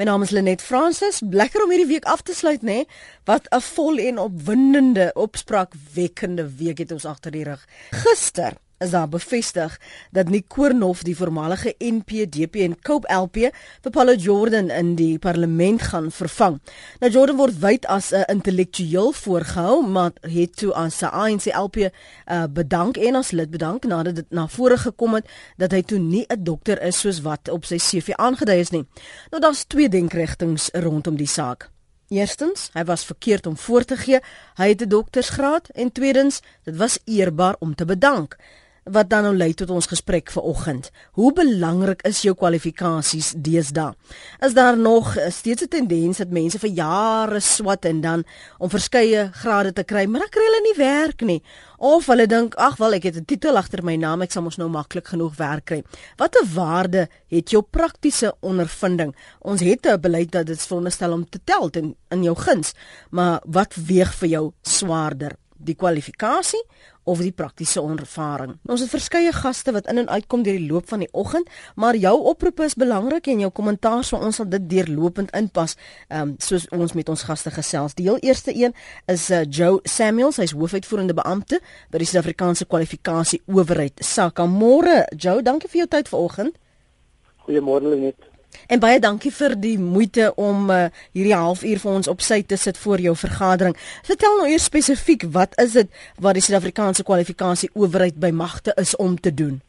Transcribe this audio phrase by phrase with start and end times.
[0.00, 1.18] My naam is Lenet Fransis.
[1.20, 2.86] Lekker om hierdie week af te sluit, nê?
[3.28, 7.60] Wat 'n vol en opwindende, opspraakwekkende week het ons agter die rug.
[7.90, 9.80] Gister is daar bevestig
[10.10, 13.50] dat Nick Koornhof die voormalige NPDP en Cope LP
[13.84, 16.56] vir Paulo Jordan in die parlement gaan vervang.
[17.00, 21.76] Nou Jordan word wyd as 'n intellektueel voorgehou, maar het toe aan sy ANC LP
[21.76, 25.98] uh, bedank en as lid bedank nadat dit na vore gekom het dat hy toe
[25.98, 28.86] nie 'n dokter is soos wat op sy CV aangedui is nie.
[29.30, 31.70] Nou daar's twee denkrigtinge rondom die saak.
[32.08, 34.20] Eerstens, hy was verkeerd om voor te gee.
[34.56, 38.36] Hy het 'n doktorsgraad en tweedens, dit was eerbaar om te bedank
[38.84, 40.90] wat dan nou lei tot ons gesprek vanoggend.
[41.18, 43.92] Hoe belangrik is jou kwalifikasies deesdae?
[44.40, 48.24] Is daar nog steeds 'n tendens dat mense vir jare swat en dan
[48.58, 51.42] om verskeie grade te kry, maar dan kry hulle nie werk nie?
[51.78, 54.56] Of hulle dink, ag wel, ek het 'n titel agter my naam, ek sal mos
[54.56, 55.82] nou maklik genoeg werk kry.
[56.16, 59.14] Watter waarde het jou praktiese ondervinding?
[59.40, 62.72] Ons het 'n beleid dat dit veronderstel om te tel in in jou guns,
[63.10, 65.36] maar wat weeg vir jou swaarder?
[65.64, 66.60] Die kwalifikasie
[67.08, 68.56] of die praktiese ervaring.
[68.68, 71.96] Ons het verskeie gaste wat in en uitkom deur die loop van die oggend, maar
[71.96, 75.76] jou oproep is belangrik en jou kommentaar so ons sal dit deurlopend inpas,
[76.08, 77.96] ehm um, soos ons met ons gaste gesels.
[77.98, 78.74] Die heel eerste een
[79.06, 84.04] is uh, Joe Samuels, hy's hoofuitvoerende beampte by die Suid-Afrikaanse Kwalifikasie Owerheid.
[84.04, 86.58] Sakamore, Joe, dankie vir jou tyd vanoggend.
[87.46, 88.29] Goeiemôre Lenet.
[88.66, 92.58] En baie dankie vir die moeite om uh, hierdie halfuur vir ons op sy te
[92.60, 93.76] sit vir jou vergadering.
[94.06, 98.96] Vertel nou eers spesifiek wat is dit wat die Suid-Afrikaanse kwalifikasie owerheid by magte is
[98.96, 99.60] om te doen?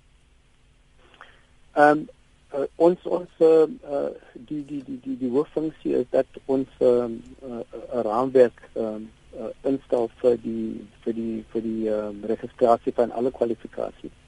[1.78, 2.08] Ehm um,
[2.54, 3.64] uh, ons ons uh,
[3.98, 8.86] uh, die die die die die hooffunksie is dat ons 'n uh, uh, raamwerk ehm
[8.86, 9.10] um,
[9.40, 14.21] uh, instel vir die vir die vir die um, registrasie van alle kwalifikasies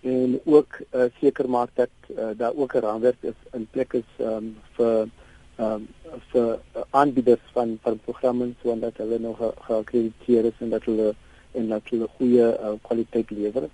[0.00, 4.10] en ook uh, seker maak dat uh, daar ook 'n raamwerk is in plek is
[4.20, 5.08] um, vir
[5.58, 5.88] um,
[6.30, 6.58] vir
[6.90, 11.14] aanbieders van van programme sodat hulle nog geakkrediteer is en dat hulle
[11.52, 13.68] en dat hulle goeie uh, kwaliteit lewer.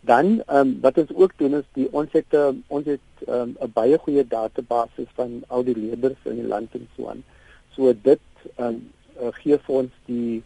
[0.00, 3.72] Dan um, wat ons ook doen is die ons het uh, ons het 'n um,
[3.72, 7.24] baie goeie database van al die leerders in die land en so aan.
[7.74, 8.20] So dit
[8.56, 10.42] um, uh, gee vir ons die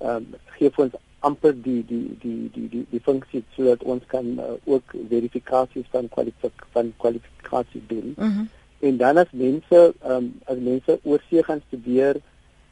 [0.00, 4.26] um, gee vir ons amper die die die die die die funksie sodat ons kan
[4.38, 8.14] uh, ook verifikasies van kwalifikasie van kwalifikasie doen.
[8.16, 12.16] Mm en dan as mense um, as mense oorsee gaan studeer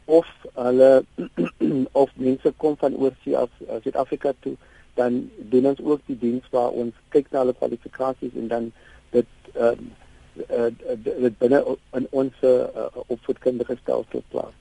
[0.05, 1.05] of hulle
[2.03, 4.57] of mense kom van oorsee af uh, Suid-Afrika toe,
[4.95, 8.73] dan doen ons ook die diens waar ons kyk na hulle kwalifikasies en dan
[9.17, 9.87] dit ehm
[10.51, 10.71] uh, uh,
[11.07, 11.61] dit binne
[11.95, 14.55] in ons uh, opvoedkundige stelsel plaas.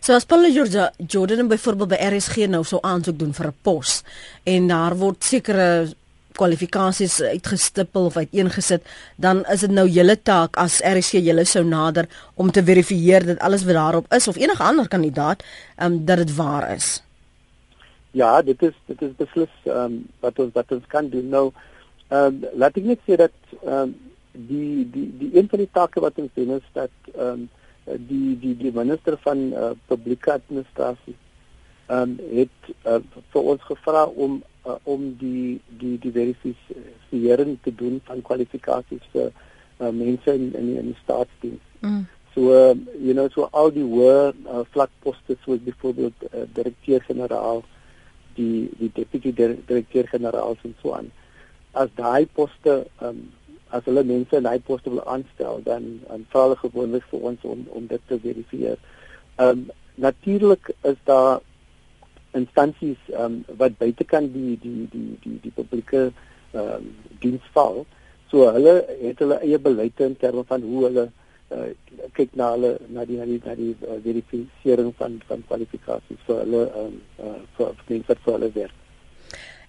[0.00, 4.02] So as Paul George Jordan byvoorbeeld by RSG nou sou aansoek doen vir 'n pos
[4.44, 5.92] en daar word sekere
[6.32, 8.84] kwalifikasies uitgestipel of uiteengesit,
[9.16, 13.42] dan is dit nou julle taak as RSG julle sou nader om te verifieer dat
[13.44, 15.42] alles wat daarop is of enige ander kandidaat,
[15.76, 17.02] ehm um, dat dit waar is.
[18.10, 21.50] Ja, dit is dit is beslis ehm um, wat ons wat ons kan doen nou.
[22.08, 23.94] Ehm um, laat ek net sê dat ehm um,
[24.32, 27.50] die die die een van die take wat ons doen is dat ehm um,
[27.84, 31.16] die die die minister van uh, publieke administrasie
[31.88, 33.00] um, het uh,
[33.32, 39.30] vir ons gevra om uh, om die die die verifisering te doen van kwalifikasies vir
[39.32, 41.62] uh, mense in in, in die staatsdiens.
[41.80, 42.04] Mm.
[42.34, 47.64] So uh, you know so al die hoë uh, vlakposte soos byvoorbeeld uh, direkteur-generaal
[48.38, 51.10] die die deputy direkteur-generaal en so aan.
[51.72, 53.24] As daai poste um,
[53.76, 57.46] as hulle mense in daai poste wil aanstel dan dan vra hulle gewoonlik vir ons
[57.54, 58.76] om om dit te verifieer.
[59.36, 61.40] Ehm um, natuurlik is daar
[62.32, 66.02] instansies ehm um, wat buitekant die die die die die publieke
[66.52, 66.92] ehm um,
[67.24, 67.84] diens val.
[68.30, 71.08] So hulle het hulle eie beleid in terme van hoe hulle
[71.52, 71.70] uh,
[72.16, 76.44] kyk na hulle na die na die, na die uh, verifisering van van kwalifikasies vir
[76.44, 77.02] hulle ehm um,
[77.32, 78.78] uh, vir mense vir hulle werk.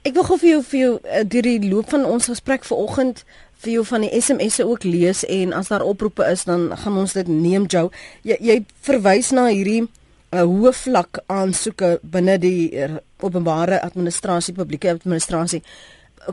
[0.03, 3.23] Ek wil gou vir jou vir jou uh, deur die loop van ons gesprek vanoggend
[3.63, 7.13] vir jou van die SMS'e ook lees en as daar oproepe is dan gaan ons
[7.13, 7.89] dit neem jou.
[8.27, 13.81] Jy jy verwys na hierdie 'n uh, eh, hoë vlak aansoeke binne die uh, openbare
[13.81, 15.61] administrasie, publieke administrasie.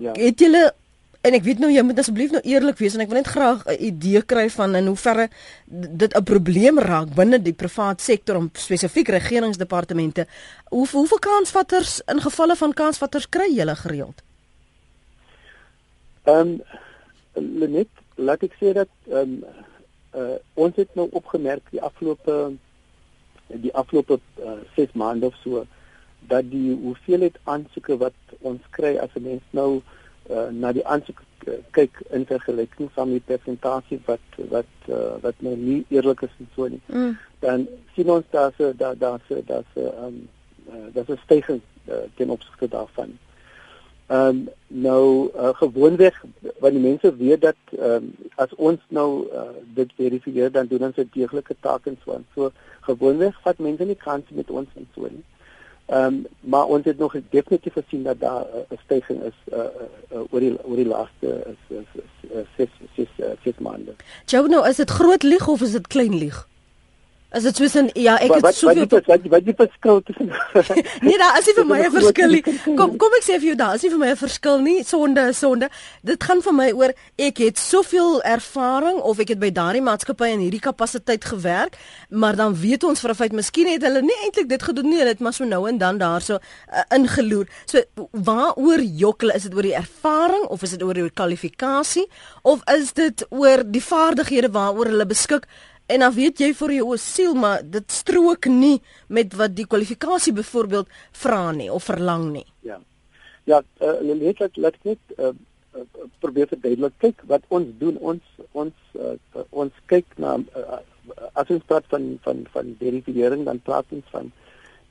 [0.01, 0.13] Ja.
[0.15, 0.73] Het julle
[1.21, 3.65] en ek weet nou jy moet asseblief nou eerlik wees en ek wil net graag
[3.67, 5.29] 'n idee kry van in hoeverre
[5.67, 10.27] dit 'n probleem raak binne die privaat sektor om spesifiek regeringsdepartemente.
[10.71, 14.23] Hoe hoeveel kansvatters in gevalle van kansvatters kry julle gereeld?
[16.25, 16.63] Ehm um,
[17.35, 19.45] Lenet, laat ek sê dat ehm um,
[20.15, 22.53] uh, ons het nou opgemerk die afgelope
[23.47, 24.19] die afgelope
[24.75, 25.65] 6 uh, maande of so
[26.31, 29.81] dat die hoeveelheid aansoeke wat ons kry as 'n mens nou
[30.31, 35.35] uh, na die aansoek uh, kyk in vergelyking van die persentasie wat wat uh, wat
[35.39, 36.83] nou nie eerlik is en so nie.
[36.87, 37.17] Mm.
[37.39, 40.29] Dan sien ons daar se daar daar se daar se ehm um,
[40.69, 43.19] uh, daar se stygings uh, ten opsigte daarvan.
[44.11, 46.25] Ehm um, nou uh, gewoonweg
[46.59, 49.43] want die mense weet dat ehm um, as ons nou uh,
[49.75, 52.27] dit verifieer dan doen ons 'n deeglike taak en so aan.
[52.35, 55.23] So gewoonweg vat mense nie kans met ons en so nie.
[55.87, 59.59] Ehm um, maar ons het nog definitief gesien dat daar 'n uh, stygings is uh,
[60.13, 63.11] uh, oor die oor die laaste is is is ses ses
[63.43, 63.95] ses maande.
[64.25, 66.49] Jou nou is dit groot lieg of is dit klein lieg?
[67.31, 70.33] As dit soos 'n ja, ek het soveel wat wat wat die verskil tussen
[71.01, 72.43] Nee, daar is nie vir my 'n verskil nie.
[72.75, 74.83] Kom kom ek sê vir jou daar is nie vir my 'n verskil nie.
[74.83, 75.69] Sonde is sonde.
[76.03, 80.27] Dit gaan vir my oor ek het soveel ervaring of ek het by daardie maatskappy
[80.35, 81.79] in hierdie kapasiteit gewerk,
[82.11, 84.99] maar dan weet ons vir 'n feit miskien het hulle nie eintlik dit gedoen nie.
[84.99, 87.47] Hulle het maar so nou en dan daarso uh, ingeloer.
[87.65, 87.79] So
[88.11, 89.35] waaroor jok hulle?
[89.35, 92.09] Is dit oor die ervaring of is dit oor die kwalifikasie
[92.43, 95.47] of is dit oor die vaardighede waaroor hulle beskik?
[95.91, 98.79] En dan weet jy vir jou siel maar dit strook nie
[99.09, 100.91] met wat die kwalifikasie byvoorbeeld
[101.23, 102.47] vra nie of verlang nie.
[102.67, 102.79] Ja.
[103.49, 105.33] Ja, uh, net laat laat ek net uh,
[105.75, 105.87] uh,
[106.23, 109.17] probeer verduidelik kyk wat ons doen ons ons uh,
[109.51, 110.81] ons kyk na uh,
[111.41, 114.31] as ons praat van van van verifisering dan praat ons van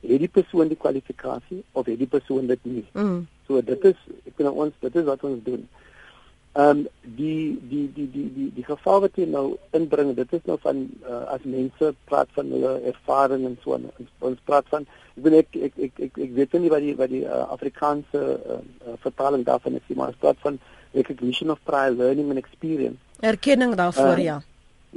[0.02, 2.86] het die persoon die kwalifikasie of het die persoon dit nie.
[2.94, 3.28] Mm.
[3.48, 5.64] So dit is ek weet ons dit is wat ons doen.
[6.54, 10.42] Ehm um, die die die die die die geval wat jy nou inbring, dit is
[10.50, 13.86] nou van uh, as mense praat van hulle ervaring en so en
[14.26, 17.14] ons praat van ek weet ek ek ek ek, ek weet nie wat die wat
[17.14, 18.24] die uh, Afrikaanse
[18.56, 18.58] uh,
[18.88, 20.58] uh, vertaling daarvan is, maar ons praat van
[20.98, 22.98] recognition of prior learning and experience.
[23.22, 24.42] Erkenning daarvoor uh, ja.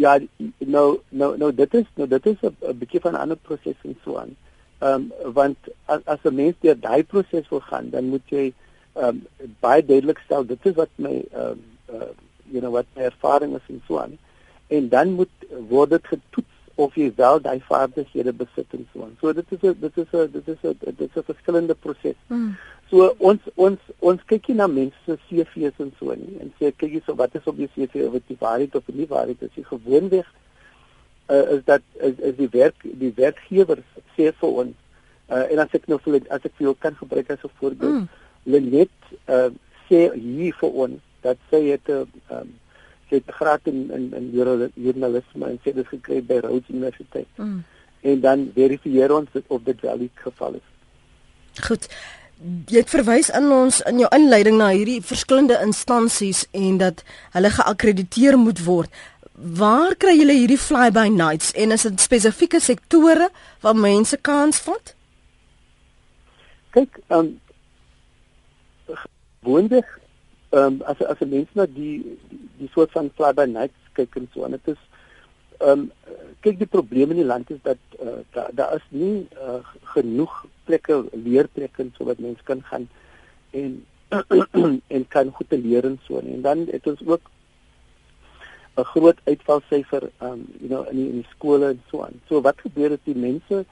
[0.00, 0.16] Ja,
[0.58, 3.98] nou nou nou dit is nou dit is 'n bietjie van 'n ander proses en
[4.04, 4.36] so aan.
[4.80, 8.52] Ehm um, want as as 'n mens deur daai proses wil gaan, dan moet jy
[8.94, 9.22] um,
[9.60, 11.62] baie duidelik stel dit is wat my um,
[11.92, 12.10] uh,
[12.50, 14.18] you know wat my ervaring is en so aan.
[14.68, 19.16] En dan moet word dit getoets of jy wel daai vaardighede besit en so aan.
[19.20, 22.16] So dit is a, dit is 'n dit is 'n dit is 'n verskillende proses.
[22.28, 22.56] Mm.
[22.92, 26.72] so ons ons ons kyk nie na mense se CV's en so nie en sê
[26.76, 29.54] kyk jy so wat is op die CV of dit waarheid of nie waarheid is
[29.56, 30.28] jy gewoonweg
[31.32, 33.80] uh, is dat is, is die werk die werkgewer
[34.16, 34.76] sê vir ons
[35.32, 38.02] uh, en as ek nou vir as ek vir jou kan gebruik as 'n voorbeeld
[38.02, 38.10] mm
[38.42, 38.90] Lenet
[39.28, 39.50] uh,
[39.88, 42.50] sê hier vir ons dat sy het 'n uh, um,
[43.08, 44.30] sy het graad in in, in
[44.74, 47.28] journalisme en sy het gekry by Rhodes Universiteit.
[47.36, 47.62] Mm.
[48.00, 50.68] En dan verifieer ons dit of dit wel die geval is.
[51.60, 51.88] Goed.
[52.66, 57.04] Jy het verwys in ons in jou inleiding na hierdie verskillende instansies en dat
[57.36, 58.90] hulle geakkrediteer moet word.
[59.32, 63.28] Waar kry julle hierdie fly by nights en is dit spesifieke sektore
[63.60, 64.94] waar mense kans vat?
[66.74, 67.32] Kyk, ehm um,
[69.42, 69.98] woonweg
[70.52, 71.98] ehm um, as as 'n mens na die
[72.30, 74.82] die, die soort van fly by night kyk en so en dit is
[75.60, 75.90] ehm um,
[76.44, 79.60] kyk die probleem in die land is dat uh, daar daar is nie uh,
[79.94, 80.34] genoeg
[80.64, 82.88] plekke leerplekke so wat mense kan gaan
[83.50, 83.84] en
[84.96, 87.30] en kan goed leer en so en dan het ons ook
[88.76, 92.20] 'n groot uitvalsyfer um, you know in die, in die skole en so aan.
[92.28, 93.64] So wat gebeur is die mense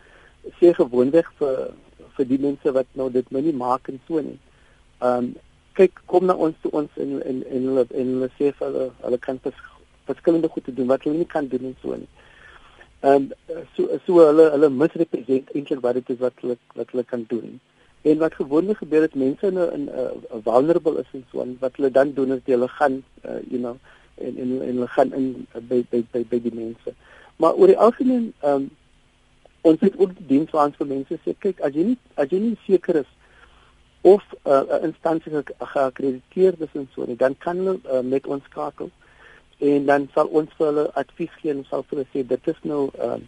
[0.60, 1.70] sê gewoonweg vir
[2.16, 4.36] vir die mense wat nou dit nou nie maak en so nie.
[5.00, 5.32] Um,
[5.80, 9.18] kyk kom na ons toe ons en en en hulle en hulle sê hulle hulle
[9.26, 9.60] kan vers,
[10.08, 12.10] verskillende goed doen wat hulle nie kan doen en so nie.
[13.08, 13.30] Ehm
[13.76, 17.56] so so hulle hulle misrepresent eintlik wat dit is wat hulle wat hulle kan doen.
[18.10, 21.76] En wat gewoonlik gebeur is mense in 'n 'n vulnerable is en so en wat
[21.76, 23.76] hulle dan doen is hulle gaan uh, you know
[24.26, 26.94] en en en hulle gaan in by by by, by die mense.
[27.36, 28.70] Maar oor die algemeen ehm um,
[29.60, 32.28] ons het ook die diens waar ons vir mense sê kyk as jy nie as
[32.32, 33.10] jy nie seker is
[34.00, 38.90] of 'n uh, instansie geakkrediteer is en so, dan kan hulle uh, met ons skakel
[39.58, 42.60] en dan sal ons vir hulle advies gee en sal vir hulle sê dit is
[42.62, 43.26] nou um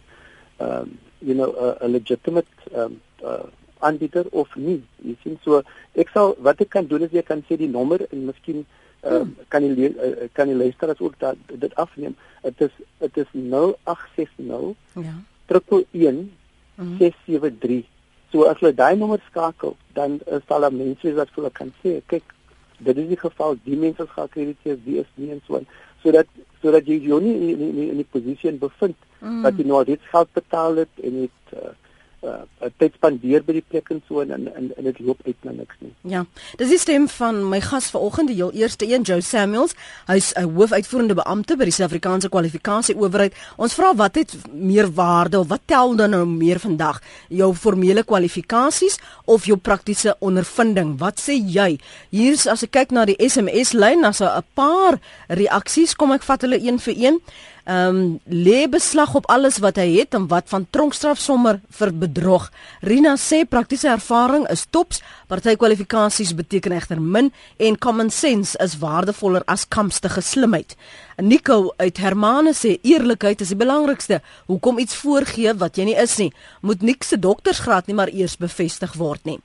[0.65, 1.51] um you know
[1.81, 3.45] 'n legitimate um uh,
[3.79, 4.81] aanbieder of nie.
[5.03, 5.61] Jy sien so
[5.93, 8.65] ek sal wat ek kan doen is ek kan sê die nommer en miskien
[9.03, 9.35] um, hmm.
[9.49, 12.15] kan jy uh, kan jy luister as ook dat dit afneem.
[12.43, 15.15] Dit is dit is 0860 ja.
[15.47, 16.29] 111
[16.99, 17.92] 673
[18.33, 22.31] So as hulle daai nommer skakel, dan sal daar mense wat hulle kan sê, kyk,
[22.79, 25.67] dit is die geval, die mense is geakkrediteer, die is nie en so aan.
[26.01, 26.31] Sodat
[26.63, 29.41] sodat jy jou nie in in in 'n posisie bevind mm.
[29.45, 31.73] dat jy nou dit geld betaal het en dit uh,
[32.23, 35.53] uh, tyd spandeer by die plek en so en en, en dit loop uit na
[35.57, 35.91] niks nie.
[36.13, 36.23] Ja.
[36.59, 39.75] Dis die stem van my gas vanoggend, die heel eerste een, Joe Samuels.
[40.07, 43.33] Hy's 'n hoofuitvoerende beampte by die Suid-Afrikaanse Kwalifikasie Owerheid.
[43.57, 47.01] Ons vra wat het meer waarde of wat tel dan nou meer vandag?
[47.29, 50.97] Jou formele kwalifikasies of jou praktiese ondervinding?
[50.99, 51.79] Wat sê jy?
[52.09, 56.41] Hier's as ek kyk na die SMS lyn, as 'n paar reaksies, kom ek vat
[56.41, 57.21] hulle een vir een
[57.63, 61.93] ehm um, lê beslag op alles wat hy het en wat van tronkstraf sommer vir
[61.95, 62.49] bedrog.
[62.81, 68.75] Rina sê praktiese ervaring is tops, party kwalifikasies beteken egter min en common sense is
[68.81, 70.75] waardevoller as kampstige slimheid.
[71.21, 74.19] Nico uit Hermane sê eerlikheid is die belangrikste.
[74.51, 78.35] Hoekom iets voorgee wat jy nie is nie, moet niks se doktersgraad nie maar eers
[78.37, 79.39] bevestig word nie.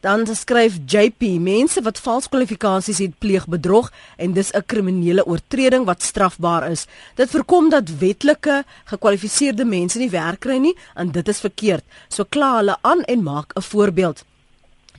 [0.00, 5.84] Dan skryf JP mense wat vals kwalifikasies het pleeg bedrog en dis 'n kriminele oortreding
[5.84, 6.86] wat strafbaar is.
[7.14, 11.84] Dit voorkom dat wetlike gekwalifiseerde mense nie werk kry nie en dit is verkeerd.
[12.08, 14.24] So kla hulle aan en maak 'n voorbeeld.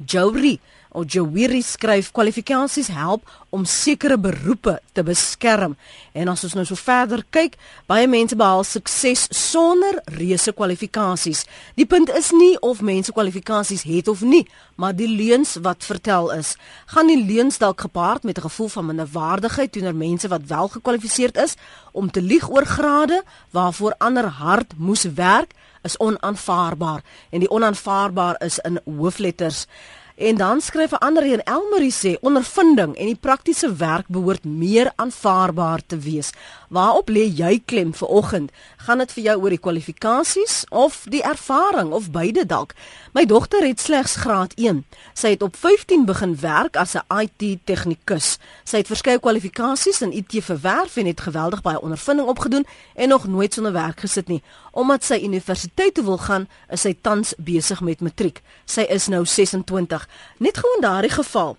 [0.05, 0.59] Jory
[0.91, 5.75] of Jawiri skryf kwalifikasies help om sekere beroepe te beskerm.
[6.13, 7.57] En as ons nou so verder kyk,
[7.89, 11.45] baie mense behaal sukses sonder reuse kwalifikasies.
[11.79, 14.43] Die punt is nie of mense kwalifikasies het of nie,
[14.75, 16.55] maar die leuns wat vertel is.
[16.91, 21.37] Gaan die leuns dalk gepaard met 'n gevoel van minderwaardigheid teenoor mense wat wel gekwalifiseerd
[21.37, 21.55] is
[21.91, 25.53] om te lieg oor grade waarvoor ander hard moes werk?
[25.81, 29.65] is onaanvaarbaar en die onaanvaarbaar is in hoofletters
[30.15, 34.91] En dan skryf 'n ander een Elmarie sê ondervinding en die praktiese werk behoort meer
[34.95, 36.29] aanvaarbaar te wees.
[36.69, 38.51] Waarop lê jy klem vir oggend?
[38.77, 42.73] Gaan dit vir jou oor die kwalifikasies of die ervaring of beide dalk?
[43.13, 44.85] My dogter het slegs graad 1.
[45.13, 48.37] Sy het op 15 begin werk as 'n IT tegnikus.
[48.63, 52.65] Sy het verskeie kwalifikasies in IT verwerf en het geweldig baie ondervinding opgedoen
[52.95, 54.43] en nog nooit sonder werk gesit nie.
[54.71, 58.41] Omdat sy universiteit wil gaan, is sy tans besig met matriek.
[58.65, 60.00] Sy is nou 26.
[60.37, 61.57] Net gewoon daardie geval.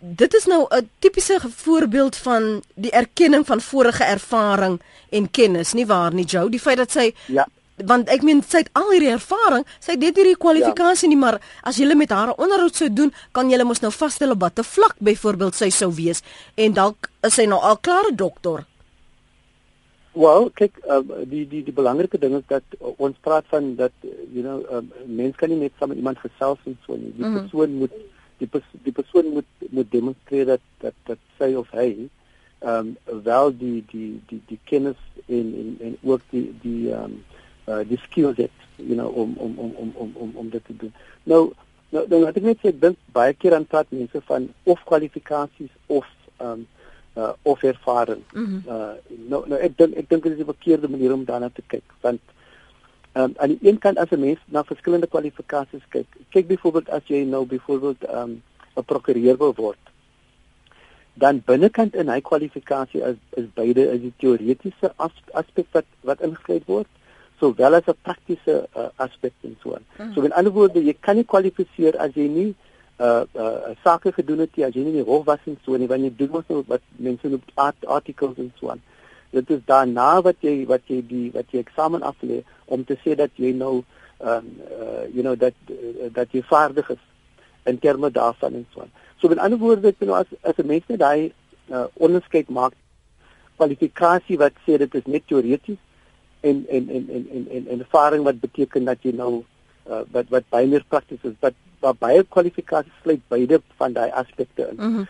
[0.00, 5.86] Dit is nou 'n tipiese voorbeeld van die erkenning van vorige ervaring en kennis, nie
[5.86, 6.50] waar nie, Joe?
[6.50, 7.46] Die feit dat sy Ja.
[7.76, 11.14] Want ek meen sy het al hierdie ervaring, sy het dit hierdie kwalifikasie ja.
[11.14, 14.40] nie, maar as jy met haar onderhoud sou doen, kan jy mos nou vasstel op
[14.40, 16.22] watter vlak byvoorbeeld sy sou wees
[16.54, 18.66] en dalk is sy nou al klaar 'n dokter.
[20.12, 23.94] Wel, kyk, uh, die die die belangrike ding is dat uh, ons praat van dat
[24.04, 27.12] uh, you know, uh, mens kan nie net saam met iemand gesels en so nie.
[27.16, 27.40] Die mm -hmm.
[27.40, 27.94] persoon moet
[28.42, 31.88] die pers die persoon moet moet demonstreer dat dat dat sy of hy
[32.58, 37.04] ehm um, wel die die die die kennis en en en ook die die ehm
[37.04, 37.24] um,
[37.66, 40.76] uh, die skills het, you know, om om om om om om om dit te
[40.76, 40.92] doen.
[41.22, 41.52] Nou
[41.88, 45.74] nou dan het ek net sê dink baie keer aan praat mense van of kwalifikasies
[45.86, 46.68] of ehm um,
[47.16, 48.22] uh, of ervaring.
[48.32, 48.68] Mm -hmm.
[48.68, 48.94] uh,
[49.28, 51.84] nou nou ek dink ek dink dit is 'n verkeerde manier om daarna te kyk
[52.00, 52.20] want
[53.14, 56.06] um, aan die een kant as 'n mens na verskillende kwalifikasies kyk.
[56.28, 58.42] Kyk byvoorbeeld as jy nou byvoorbeeld um,
[58.76, 59.78] 'n prokureur wil word.
[61.14, 66.20] Dan binnekant in hy kwalifikasie is is beide is die teoretiese as, aspek wat wat
[66.20, 66.86] ingesluit word
[67.38, 69.84] sowel as 'n praktiese uh, aspek en so aan.
[69.98, 70.14] Mm.
[70.14, 72.54] So in ander woorde jy kan nie kwalifiseer as jy nie
[73.02, 75.90] uh uh sake gedoen het jy as jy nie die hof was en so nie
[75.90, 78.82] wanneer jy doen mos nou wat mense noem art articles en so aan.
[79.32, 83.16] Dit is daarna wat jy wat jy die wat jy eksamen aflê om te sê
[83.18, 83.74] dat jy nou
[84.20, 87.02] um uh you know dat uh, dat jy vaardig is
[87.70, 88.92] in terme daarvan en so aan.
[89.20, 91.32] So met ander woorde ek nou as as 'n mens net daai
[91.70, 92.74] uh, onderskeid maak
[93.56, 95.80] kwalifikasie wat sê dit is net teoreties
[96.40, 99.44] en en en en en en, en ervaring wat beteken dat jy nou
[99.86, 104.10] uh, wat wat baie meer prakties is wat waar baie kwalifikasies sluit beide van daai
[104.10, 104.76] aspekte in.
[104.76, 105.06] Mm -hmm.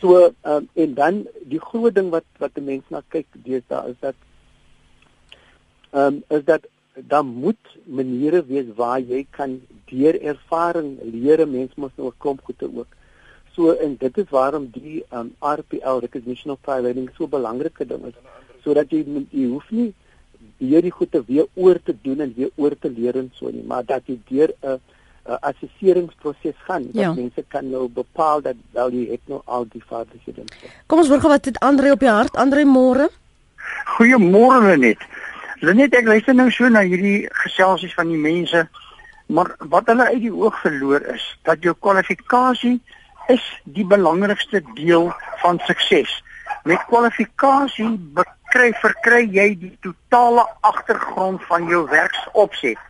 [0.00, 4.00] So um, en dan die groot ding wat wat die mense na kyk deesdae is
[4.00, 4.14] dat
[5.90, 11.50] ehm um, is dat dan moet maniere wees waar jy kan deur ervaring leer 'n
[11.50, 12.88] mens mos nou 'n klomp goede ook.
[13.54, 17.86] So en dit is waarom die um, RPL recognition of prior learning so 'n belangrike
[17.86, 18.14] ding is
[18.64, 19.94] sodat jy jy hoef nie
[20.58, 23.84] hierdie goede weer oor te doen en weer oor te leer en so nie, maar
[23.84, 24.78] dat jy deur 'n uh,
[25.28, 27.12] uh, assesseringsproses gaan dat ja.
[27.12, 30.44] mense kan nou bepaal dat wel jy het nou al die vaardighede.
[30.86, 32.36] Kom ons hoor gou wat het Andre op die hart.
[32.36, 33.08] Andre môre.
[33.96, 35.02] Goeiemôre net.
[35.60, 38.66] Lenet ek luister nou so na hierdie geselsies van die mense,
[39.26, 42.76] maar wat hulle uit die oog verloor is dat jou kwalifikasie
[43.32, 45.08] is die belangrikste deel
[45.42, 46.12] van sukses.
[46.64, 47.88] Met kwalifikasie
[48.56, 52.80] bekry verkry jy die totale agtergrond van jou werksopset.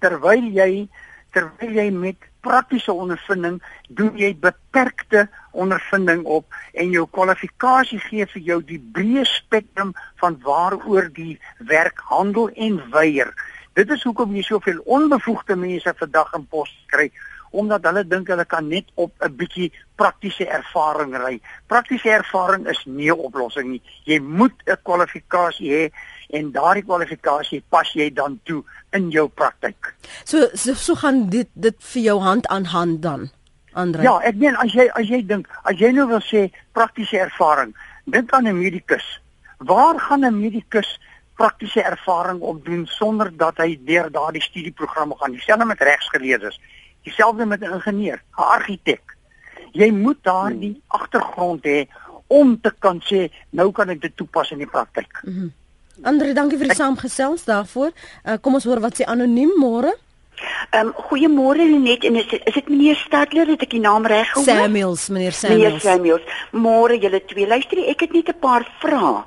[0.00, 0.86] Terwyl jy
[1.34, 3.58] terwyl jy met praktiese ondervinding
[3.98, 9.92] doen jy beperkte ondervinding op en jou kwalifikasie gee vir jou die breë spektrum
[10.22, 13.34] van waaroor die werk handel en weier.
[13.76, 17.10] Dit is hoekom jy soveel onbevoegde mense vandag in pos kry
[17.54, 21.40] omdat hulle dink hulle kan net op 'n bietjie praktiese ervaring ry.
[21.66, 23.82] Praktiese ervaring is nie 'n oplossing nie.
[24.04, 25.84] Jy moet 'n kwalifikasie hê
[26.30, 29.94] en daardie kwalifikasie pas jy dan toe in jou praktyk.
[30.24, 33.30] So so, so gaan dit dit vir jou hand aan hand dan.
[33.74, 34.02] Andre.
[34.02, 37.74] Ja, ek meen as jy as jy dink, as jy nou wil sê praktiese ervaring,
[38.04, 39.20] dink aan 'n medikus.
[39.58, 41.00] Waar gaan 'n medikus
[41.34, 45.32] praktiese ervaring opdoen sonder dat hy deur daardie studieprogramme gaan?
[45.32, 46.60] Dieselfde met regsgeleerdes.
[47.04, 49.16] Dieselfde met 'n ingenieur, 'n argitek.
[49.72, 50.82] Jy moet daardie hmm.
[50.86, 51.86] agtergrond hê
[52.26, 55.20] om te kan sê nou kan ek dit toepas in die praktyk.
[55.22, 55.52] Mm -hmm.
[56.02, 57.92] Andre, dankie vir die saamgesels daarvoor.
[58.24, 59.94] Uh, kom ons hoor wat sê anoniem môre.
[60.70, 64.32] Ehm um, goeiemôre Lenet en is is dit meneer Stadler het ek die naam reg
[64.32, 64.48] gehoor?
[64.48, 65.62] Samuels, meneer Samuels.
[65.62, 66.22] Meneer Samuels.
[66.50, 67.46] Môre julle twee.
[67.46, 69.24] Luister, ek het net 'n paar vrae.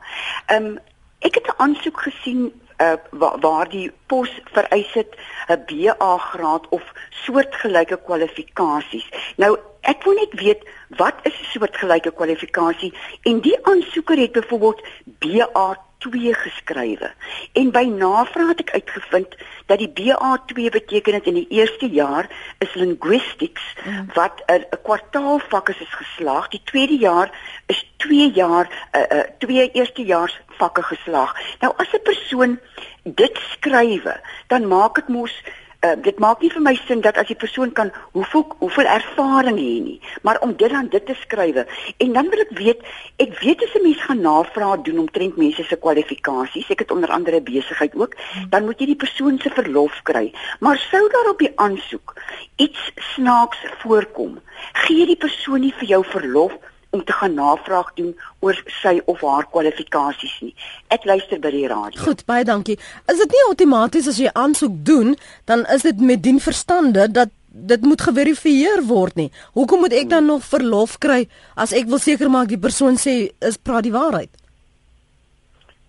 [0.47, 0.79] Ehm um,
[1.19, 5.17] ek het 'n aansoek gesien uh waar, waar die pos vereis het
[5.47, 9.09] 'n BA graad of soortgelyke kwalifikasies.
[9.35, 10.61] Nou ek wil net weet
[10.97, 12.93] wat is 'n soortgelyke kwalifikasie
[13.23, 14.81] en die aansoeker het byvoorbeeld
[15.19, 17.11] BA 2 geskrywe.
[17.53, 19.35] En by navraag het ek uitgevind
[19.65, 24.09] dat die BA2 beteken dit in die eerste jaar is linguistics mm.
[24.13, 26.47] wat 'n kwartaalvak is, is geslaag.
[26.47, 27.31] Die tweede jaar
[27.65, 31.35] is 2 jaar 'n uh, uh, twee eerstejaars vakke geslaag.
[31.59, 32.59] Nou as 'n persoon
[33.03, 35.43] dit skrywe, dan maak dit mos
[35.85, 39.59] Uh, dit maak nie vir my sin dat as die persoon kan hoeveel hoeveel ervaring
[39.61, 41.67] hê nie, maar om dit dan dit te skrywe.
[42.01, 42.81] En dan wil ek weet,
[43.21, 47.13] ek weet as 'n mens gaan navraag doen omtrent mense se kwalifikasies, ek het onder
[47.13, 48.17] andere besigheid ook,
[48.49, 50.33] dan moet jy die persoon se verlof kry.
[50.59, 52.15] Maar sou daar op die aansoek
[52.55, 54.39] iets snaaks voorkom,
[54.73, 56.57] gee die persoon nie vir jou verlof
[56.97, 58.13] om te gaan navraag doen
[58.45, 60.53] oor sy of haar kwalifikasies nie.
[60.93, 62.01] Ek luister by die radio.
[62.01, 62.77] Goed, baie dankie.
[63.11, 65.15] Is dit nie outomaties as jy aansoek doen,
[65.49, 69.29] dan is dit met dien verstande dat dit moet geverifieer word nie.
[69.57, 71.23] Hoekom moet ek dan nog verlof kry
[71.55, 74.29] as ek wil seker maak die persoon sê is praat die waarheid?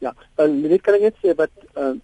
[0.05, 1.97] Ja, en uh, net kan ek net sê wat uh,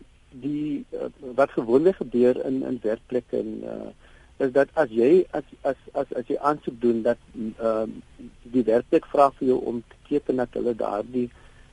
[0.43, 1.09] die uh,
[1.39, 3.93] wat gewoonlik gebeur in in werkplekke en uh,
[4.39, 8.65] is dat as jy as as as as jy aansoek doen dat ehm uh, die
[8.67, 11.29] werkplek vra vir jou om te teken dat hulle daardie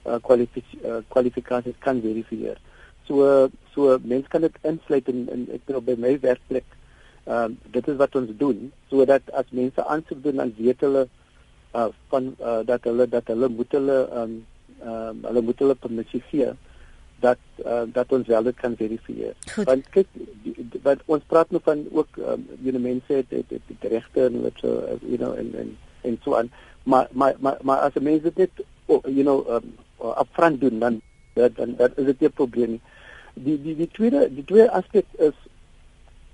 [0.05, 2.59] uh, kwalifikasie kwalifikasies kan verifieer.
[3.07, 6.67] So so mense kan dit insluit in, in ek bedoel by my werkplek
[7.25, 11.07] ehm uh, dit is wat ons doen sodat as mense aansoek doen dan weet hulle
[11.73, 14.41] uh, van uh, dat hulle dat hulle moet hulle ehm um,
[14.91, 16.53] um, hulle moet hulle permissie gee
[17.21, 19.33] dat uh, dat ons wel dit kan verifieer.
[19.63, 20.07] Want kyk
[20.85, 24.25] wat ons praat nou van ook um, jy know mense het het, het, het regte
[24.25, 26.51] en wat so uh, you know en en en so aan
[26.83, 29.73] maar maar maar maar as mense dit net oh, you know um,
[30.17, 31.01] upfront doen dan
[31.33, 32.81] dat dan dat is dit 'n probleem.
[33.33, 35.37] Die die die tweede die tweede aspek is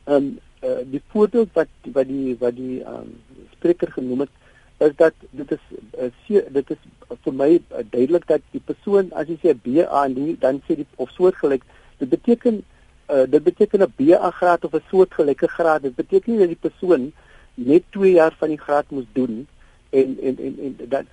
[0.04, 3.22] ehm um, uh, die voordeel wat wat die wat die ehm um,
[3.52, 4.30] spreker genoem het
[4.78, 5.64] is dat dit is
[6.00, 6.82] uh, dit is
[7.24, 10.76] vir my uh, duidelik dat die persoon as jy sê BA en die, dan sê
[10.76, 11.64] die of soortgelyk
[11.98, 12.62] dit beteken
[13.10, 15.82] uh, dit beteken 'n BA graad of 'n soortgelyke graad.
[15.82, 17.12] Dit beteken nie dat die persoon
[17.54, 19.48] net 2 jaar van die graad moet doen
[19.90, 21.06] en en en, en dat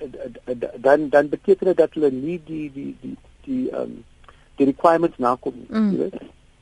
[0.81, 4.05] dan dan beteken dit dat hulle nie die die die die ehm um,
[4.57, 5.90] die requirements nakom mm.
[5.90, 6.14] jy weet.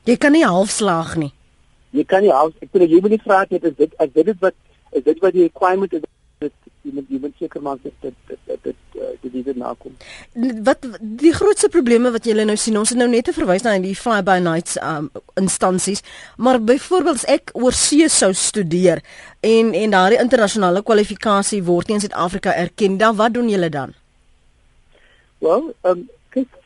[0.03, 1.33] Jy kan nie halfslaag nie.
[1.89, 4.27] Jy kan nie half ek bedoel jy moet nie vra net is dit as dit
[4.27, 4.53] is wat
[4.91, 6.01] is dit wat die requirement is
[6.83, 9.93] jy moet jy moet seker maak dat dit dit dit dit uh, dit dit nakom.
[10.67, 13.95] Wat die grootste probleme wat julle nou sien, ons het nou net verwys na die
[13.95, 16.03] fly by nights um instansies,
[16.37, 19.03] maar byvoorbeeld as ek oor see sou studeer
[19.41, 23.95] en en daardie internasionale kwalifikasie word nie in Suid-Afrika erken, dan wat doen julle dan?
[25.43, 26.59] Wel, um kyk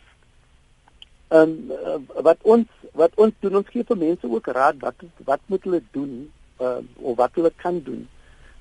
[1.37, 5.41] um uh, wat ons wat ons doen ons gee vir mense ook raad wat wat
[5.51, 6.13] moet hulle doen
[6.61, 8.07] uh, of wat hulle kan doen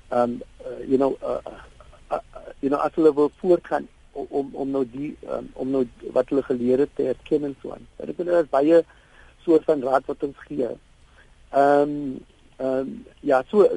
[0.09, 1.41] um uh, you know uh,
[2.11, 2.19] uh,
[2.59, 5.83] you know as hulle wil voortgaan om om nou die um, om nou
[6.15, 7.85] wat hulle geleer het te erken en so aan.
[7.97, 8.81] Dit is nou baie
[9.45, 10.69] soort van raad wat ons gee.
[11.49, 12.25] Ehm um,
[12.57, 13.67] ehm um, ja, so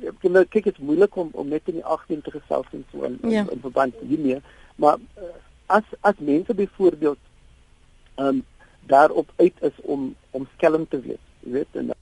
[0.00, 3.04] ek dink kyk dit moeilik om om net in die 18 te gesels en so
[3.04, 3.42] in, ja.
[3.42, 4.40] in, in verband hiermee,
[4.76, 4.96] maar
[5.66, 7.20] as as mense byvoorbeeld
[8.14, 8.44] ehm um,
[8.90, 11.92] daarop uit is om om skelm te wees, jy weet en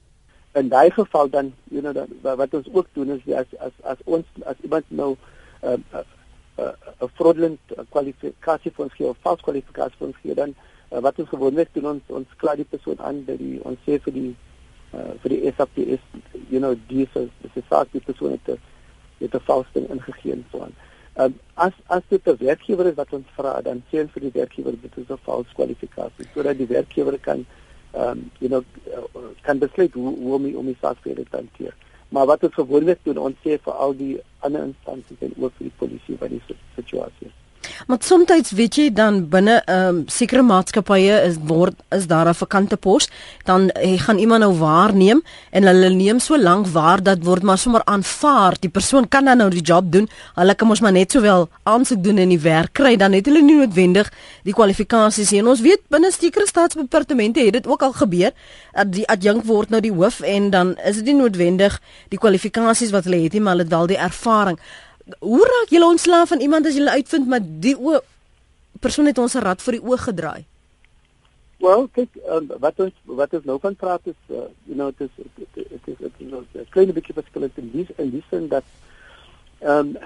[0.53, 3.97] in daai geval dan you know dan wat ons ook doen is as as as
[4.05, 5.15] ons as iemand nou
[5.61, 6.05] 'n uh, uh,
[6.59, 7.59] uh, uh, fraudulent
[7.89, 10.55] kwalifikasie vir ons gee of vals kwalifikasie vir ons gee dan
[10.91, 13.99] uh, wat ons gewoonlik doen ons ons kla die persoon aan by die ons sê
[14.05, 14.35] vir die
[14.93, 16.03] uh, vir die SAPS
[16.49, 18.57] you know die is dis is vaak die persoon het
[19.19, 20.75] het 'n vals ding ingegee en so aan.
[21.19, 24.37] Um, as as dit 'n werkgewer is wat ons vra dan sê ons vir die
[24.39, 27.45] werkgewer dit is 'n vals kwalifikasie sodat die werkgewer kan
[27.93, 28.63] um you know
[29.41, 31.75] kan besluit hoe hoe om die, om die saak verder te hanteer.
[32.09, 35.69] Maar wat ons gewoonlik doen, ons sê vir al die ander instansies en ook vir
[35.69, 36.41] die polisie wat die
[36.75, 37.37] situasie is.
[37.87, 42.33] Maar soms weet jy dan binne 'n um, sekere maatskappye is word is daar 'n
[42.33, 43.09] vakante pos,
[43.43, 47.57] dan hy gaan iemand nou waarneem en hulle neem so lank waar dat word maar
[47.57, 48.55] sommer aanvaar.
[48.59, 50.09] Die persoon kan dan nou die job doen.
[50.35, 53.41] Hulle kan mos maar net sowel aansoek doen en die werk kry dan het hulle
[53.41, 54.11] nie noodwendig
[54.43, 55.45] die kwalifikasies nie.
[55.45, 58.31] Ons weet binne sekere staatsdepartemente het dit ook al gebeur
[58.73, 62.91] dat die adjunk word nou die hoof en dan is dit nie noodwendig die kwalifikasies
[62.91, 64.59] wat hulle het nie, maar hulle het wel die ervaring
[65.19, 67.99] hoe raak julle ontslaaf van iemand as julle uitvind maar die o
[68.79, 70.45] persoon het ons 'n rad vir die oog gedraai?
[71.59, 75.09] Wel, kyk, um, wat ons wat ons nou van praat is uh, you know dit
[75.17, 78.63] is dit is dit is 'n klein bietjie verskillend in die in die sin dat
[79.59, 79.97] ehm um,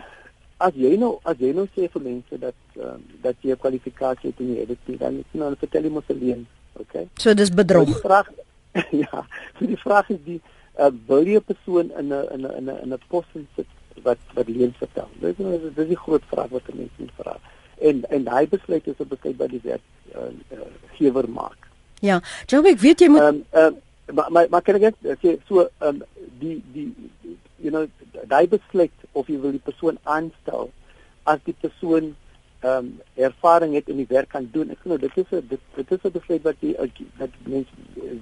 [0.58, 4.30] as jy nou as jy nou sê vir mense dat um, dat jy 'n kwalifikasie
[4.30, 7.08] het en jy het dit dan nou vertel jy mos alleen, okay?
[7.18, 7.88] So dis bedrog.
[7.88, 8.32] So die vraag
[9.04, 9.26] ja,
[9.60, 10.42] so die vraag is die
[10.80, 13.68] uh, wil jy 'n persoon in 'n in 'n in 'n pos sit
[14.02, 15.10] wat wat leens vertel.
[15.20, 17.38] Dis is dis die groot vraag wat mense moet vra.
[17.80, 21.70] En en daai besluit is op besluit by die werk uh, uh, gewer maak.
[22.04, 23.82] Ja, Joe, ek weet jy moet ehm um, um,
[24.16, 26.02] maar maar maar kan ek sê so ehm um,
[26.40, 26.90] die die
[27.64, 27.88] you know
[28.28, 30.72] daai besluit of jy wil die persoon aanstel
[31.24, 32.12] as die persoon
[32.64, 34.72] ehm um, ervaring het in die werk kan doen.
[34.72, 36.76] Ek sê nou dit is 'n dit, dit is 'n besluit wat die
[37.18, 37.72] dat mense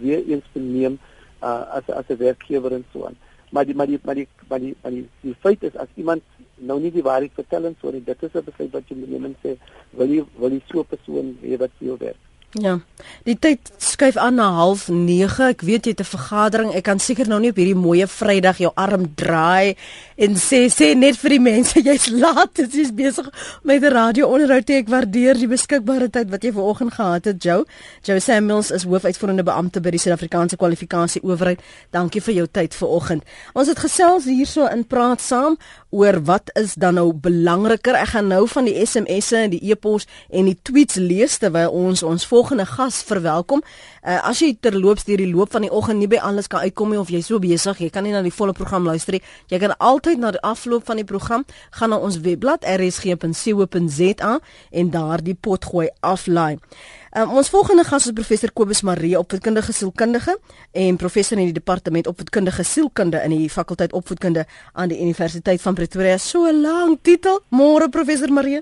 [0.01, 0.99] weer eens neem
[1.41, 3.17] uh, as as 'n werkgewer en so aan
[3.51, 6.23] maar die maar die maar die maar die, maar die, die feit is as iemand
[6.55, 9.25] nou nie die waarheid vertel en so nie dit is 'n besluit wat jy neem
[9.29, 9.55] en sê
[9.91, 12.79] wil jy wil jy so 'n persoon hê wat vir jou werk Ja.
[13.23, 15.39] Die tyd skuif aan na 09:30.
[15.49, 16.73] Ek weet jy het 'n vergadering.
[16.73, 19.75] Ek kan seker nou nie op hierdie mooie Vrydag jou arm draai
[20.17, 22.55] en sê sê net vir die mense jy's laat.
[22.55, 23.29] Dit is besig
[23.63, 24.69] met 'n radio onderhoud.
[24.69, 27.65] Ek waardeer die beskikbare tyd wat jy vanoggend gehad het, Joe.
[28.03, 31.61] Joe Samuels is hoofuitvoerende beampte by die Suid-Afrikaanse Kwalifikasie Owerheid.
[31.91, 33.23] Dankie vir jou tyd vanoggend.
[33.53, 35.57] Ons het gesels hierso in praat saam
[35.91, 37.95] oor wat is dan nou belangriker.
[37.99, 42.03] Ek gaan nou van die SMS'e en die e-pos en die tweets lees terwyl ons
[42.03, 43.63] ons volgende gas verwelkom.
[44.01, 46.95] Uh, as jy terloops deur die loop van die oggend nie by alles kan uitkom
[46.95, 49.23] nie of jy so besig, jy kan nie na die volle program luister nie.
[49.51, 51.45] Jy kan altyd na die afloop van die program
[51.77, 54.33] gaan na ons webblad rsg.co.za
[54.71, 56.57] en daar die pot gooi aflaai.
[57.11, 60.37] Um, ons volgende gas is professor Kobus Marie, opvoedkundige sielkundige
[60.71, 65.75] en professor in die departement opvoedkundige sielkunde in die fakulteit opvoedkunde aan die Universiteit van
[65.75, 66.17] Pretoria.
[66.17, 67.41] So 'n lang titel.
[67.49, 68.61] Môre professor Marie.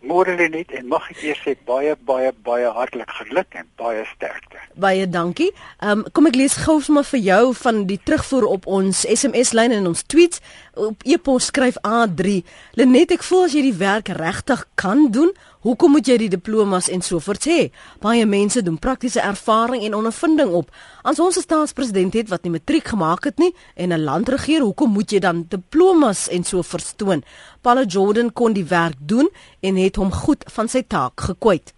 [0.00, 4.56] Môre Lenet en mag ek eers sê baie baie baie hartlik geluk en baie sterkte.
[4.80, 5.50] Baie dankie.
[5.84, 9.52] Ehm um, kom ek lees gou sommer vir jou van die terugvoer op ons SMS
[9.52, 10.40] lyn en ons tweets
[10.80, 12.40] op e-pos skryf A3.
[12.80, 16.86] Lenet, ek voel as jy die werk regtig kan doen, Hoekom moet jy die diplomas
[16.88, 17.66] en so voort hê?
[18.00, 20.70] Baie mense doen praktiese ervaring en ondervinding op.
[21.04, 24.62] As ons 'n staatspresident het wat nie matriek gemaak het nie en 'n land regeer,
[24.62, 27.22] hoekom moet jy dan diplomas en so verstoon?
[27.60, 29.28] Paul Jordan kon die werk doen
[29.60, 31.74] en het hom goed van sy taak gekwyt.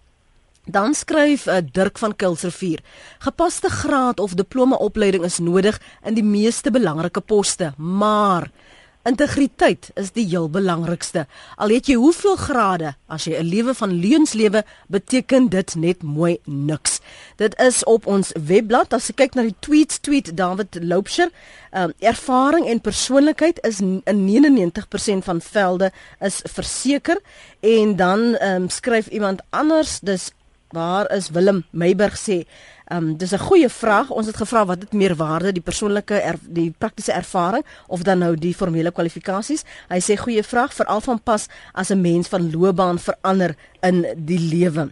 [0.65, 2.79] Dan skryf uh, Dirk van Kilsrivier:
[3.19, 8.49] Gepaste graad of diploma opleiding is nodig in die meeste belangrike poste, maar
[9.03, 11.25] Integriteit is die heel belangrikste.
[11.59, 16.03] Al het jy hoeveel grade, as jy 'n lewe van leuns lewe, beteken dit net
[16.03, 16.99] mooi niks.
[17.35, 18.93] Dit is op ons webblad.
[18.93, 21.29] As jy kyk na die tweets, tweet David Loupsher,
[21.71, 27.19] um, ervaring en persoonlikheid is in 99% van velde is verseker
[27.59, 30.31] en dan um, skryf iemand anders, dis
[30.71, 32.45] waar is Willem Meiburg sê
[32.87, 34.09] Ehm um, dis 'n goeie vraag.
[34.09, 38.17] Ons het gevra wat het meer waarde, die persoonlike er, die praktiese ervaring of dan
[38.17, 39.63] nou die formele kwalifikasies?
[39.87, 44.39] Hy sê goeie vraag veral van pas as 'n mens van loopbaan verander in die
[44.39, 44.91] lewe.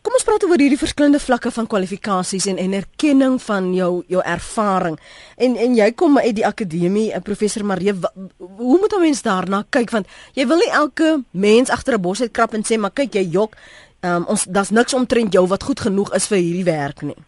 [0.00, 4.22] Kom ons praat oor hierdie verskillende vlakke van kwalifikasies en en erkenning van jou jou
[4.24, 4.96] ervaring.
[5.36, 9.64] En en jy kom uit die akademie, eh, professor Marie, hoe moet 'n mens daarna
[9.70, 13.12] kyk want jy wil nie elke mens agter 'n bos uitkrap en sê maar kyk
[13.14, 13.56] jy jok,
[14.00, 17.18] um, ons daar's niks omtrent jou wat goed genoeg is vir hierdie werk nie.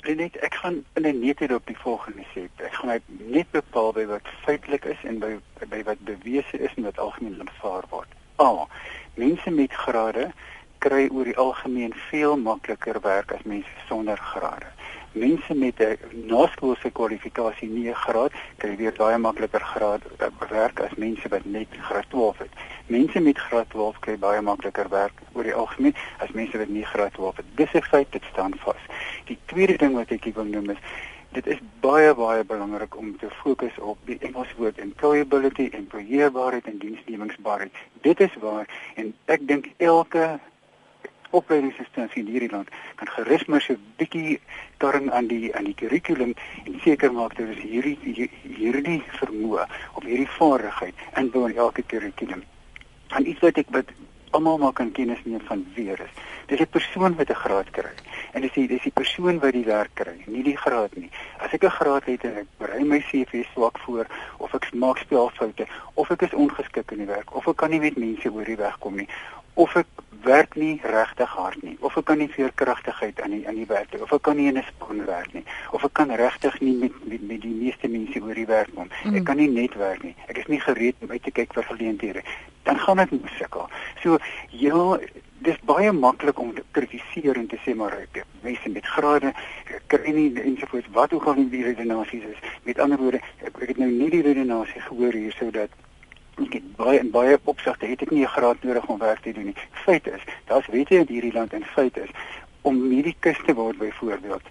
[0.00, 2.48] Net ek gaan in 'n neete op die volgende sê.
[2.56, 6.82] Ek gaan net bepaal by wat feitelik is en by by wat bewese is en
[6.82, 8.08] wat algemeen aanvaar word.
[8.40, 8.66] A.
[9.14, 10.32] Mense met grade
[10.78, 14.66] kry oor die algemeen veel makliker werk as mense sonder grade
[15.12, 20.80] mense met 'n naskoolse kwalifikasie nie 'n graad kry weer baie makliker graad uh, werk
[20.80, 22.50] as mense wat net graad 12 het.
[22.86, 26.84] Mense met graad 12 kry baie makliker werk oor die algemeen as mense wat nie
[26.84, 27.46] graad 12 het.
[27.54, 28.82] Dis 'n feit, dit staan vas.
[29.24, 30.78] Die tweede ding wat ek wil noem is
[31.32, 36.78] dit is baie baie belangrik om te fokus op die Engelse woord employability, employeerbaarheid en
[36.78, 37.72] diensnemingsbaarheid.
[38.00, 40.38] Dit is waar en ek dink elke
[41.30, 42.68] opleidingsinstansie in hierdie land
[43.00, 44.40] kan gerus maar so 'n bietjie
[44.78, 50.04] torn aan die aan die kurrikulum en seker maak dat ons hierdie hierdie vermoë of
[50.04, 52.42] hierdie vaardigheid inbou in elke kurrikulum.
[53.08, 53.86] En iets wat ek wat
[54.30, 56.14] almal maar kan kennis neem van weer is.
[56.46, 57.94] Dis 'n persoon wat 'n graad kry.
[58.32, 61.10] En dis die dis die persoon wat die werk kry, nie die graad nie.
[61.38, 64.06] As ek 'n graad het en ek berei my CV swak voor
[64.38, 67.80] of ek maak spelfoute of ek is ongeskik in die werk of ek kan nie
[67.80, 69.08] met mense oor die weg kom nie
[69.60, 73.58] of ek werk nie regtig hard nie of ek kan nie veerkragtigheid aan die aan
[73.60, 76.12] die werk doen of ek kan nie in 'n span werk nie of ek kan
[76.22, 78.88] regtig nie met, met met die meeste mense oor die werk kom.
[79.04, 79.16] Mm.
[79.16, 80.14] Ek kan nie net werk nie.
[80.28, 82.22] Ek is nie gereed om uit te kyk vir geleenthede
[82.62, 83.68] dan gaan dit sukkel.
[84.02, 84.18] So
[84.50, 84.98] ja,
[85.38, 89.32] dis baie maklik om te kritiseer en te sê maar ek mense met grade
[89.92, 92.42] kry nie ensovoorts wat ook al die redenasies is.
[92.68, 95.72] Met ander woorde, ek, ek het nou nie die redenasie gehoor hier sodat
[96.38, 99.32] ek het baie in baie opsigte het ek nie 'n graad nodig om werk te
[99.32, 99.56] doen nie.
[99.72, 102.10] Feit is, daar's wette in hierdie land en feit is
[102.62, 104.42] om medikus te word byvoorbeeld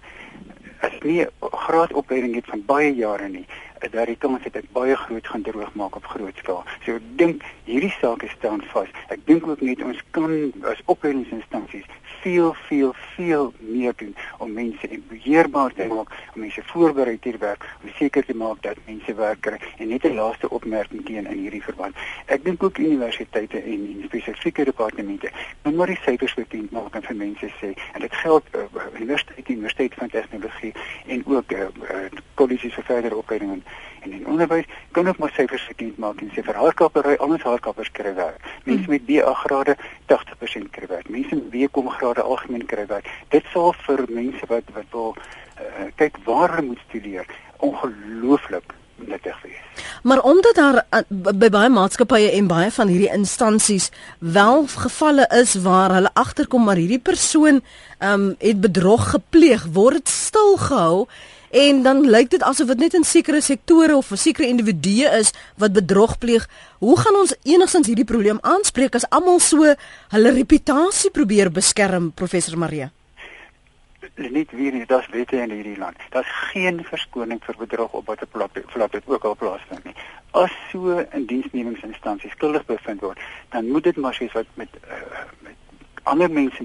[0.80, 3.46] as nie 'n graadopleiding het van baie jare nie
[3.80, 6.64] dat die kans het ek baie groot gaan droog maak op groot skaal.
[6.84, 8.92] So ek dink hierdie saak staan vas.
[9.08, 11.88] Ek dink ook net ons kan as opleidingsinstansies
[12.20, 17.64] veel veel veel meer doen om mense beheerbaar te maak, om mense voorberei te werk,
[17.82, 19.58] om seker te maak dat mense werk kry.
[19.78, 21.96] En net 'n laaste opmerking teen in hierdie verband.
[22.26, 25.30] Ek dink ook universiteite en, en spesifieke departemente
[25.62, 28.60] moet maar die syfers bekend maak en vir mense sê en dit geld uh,
[29.00, 30.72] universiteit, universiteit van tegnologie
[31.06, 33.64] en ook uh, uh, kolleges vir verdere opleiding en
[34.02, 38.14] in onderwys kan ook maar syfers bekend maak en sê vir haarkappery anders haarkappers kry
[38.14, 38.40] werk.
[38.64, 39.76] Mense met BA grade
[40.12, 41.08] 80% kry werk.
[41.08, 43.08] Mense met BCom grade algemeen kry werk.
[43.28, 47.26] Dit sal vir mense wat wat wil uh, kyk waar hulle moet studeer
[47.60, 48.76] ongelooflik
[49.08, 49.84] nuttig wees.
[50.02, 55.54] Maar omdat daar uh, by baie maatskappye en baie van hierdie instansies wel gevalle is
[55.64, 57.60] waar hulle agterkom maar hierdie persoon
[57.98, 61.06] um, het bedrog gepleeg, word dit stilgehou
[61.50, 65.32] en dan lyk dit asof dit net in sekere sektore of vir sekere individue is
[65.58, 66.46] wat bedrog pleeg.
[66.78, 69.74] Hoe gaan ons enigstens hierdie probleem aanspreek as almal so
[70.14, 72.90] hulle reputasie probeer beskerm, professor Maria?
[74.20, 75.98] Net weer nie, daar's wette in hierdie land.
[76.14, 79.94] Daar's geen verskoning vir bedrog op watter vlak vlak dit ook al plaasvind nie.
[80.32, 83.18] As so 'n diensnemingsinstansie skuldig bevind word,
[83.50, 85.56] dan moet dit maar sies wat met uh, met
[86.10, 86.64] ander mense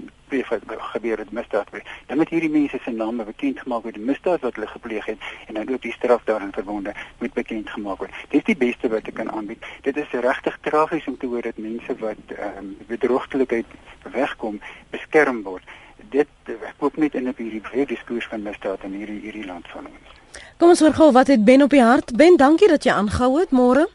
[0.91, 1.84] gebeur het misdaad weer.
[2.08, 5.21] Dan moet hierdie mense se name bekend gemaak word, die misdaad wat hulle gepleeg het
[5.47, 8.12] en dan ook die straf daarin verbonde moet bekend gemaak word.
[8.29, 9.65] Dit is die beste wat ek kan aanbied.
[9.81, 13.65] Dit is regtig tragies om te hoor dat mense wat ehm um, bedrogtelikheid
[14.12, 15.63] wegkom, beskerm word.
[16.10, 19.69] Dit ek koop net in op hierdie breë diskurs van misdaad in hierdie hierdie land
[19.73, 20.15] van ons.
[20.58, 22.15] Kom ons hoor gou wat het Ben op die hart?
[22.17, 23.86] Ben, dankie dat jy aangehou het môre.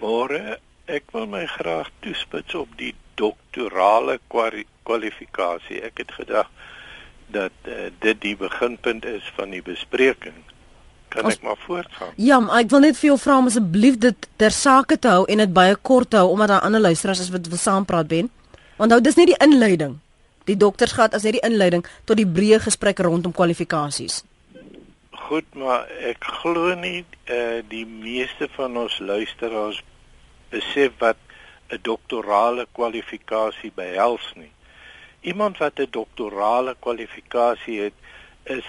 [0.00, 4.18] Môre, ek wil my graag toespits op die doktorale
[4.86, 5.82] kwalifikasie.
[5.84, 6.50] Ek het gedag
[7.34, 10.38] dat uh, dit die beginpunt is van die bespreking.
[11.14, 12.14] Kan As, ek maar voortgaan?
[12.20, 15.26] Ja, maar ek wil net vir jou vra om asseblief dit ter sake te hou
[15.30, 18.30] en dit baie kort hou omdat daar ander luisteraars is wat wil saampraat ben.
[18.76, 19.98] Onthou dis nie die inleiding.
[20.46, 24.22] Die doktersgraad is net die inleiding tot die breë gesprek rondom kwalifikasies.
[25.26, 29.80] Goed, maar ek glo nie uh, die meeste van ons luisteraars
[30.52, 31.18] besef wat
[31.74, 34.52] 'n doktorale kwalifikasie behels nie.
[35.26, 37.96] Iemand wat 'n doktorale kwalifikasie het,
[38.56, 38.66] is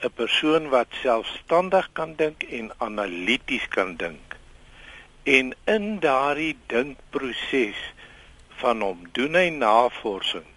[0.00, 4.36] 'n persoon wat selfstandig kan dink en analities kan dink.
[5.22, 7.80] En in daardie dinkproses
[8.62, 10.48] van hom doen hy navorsing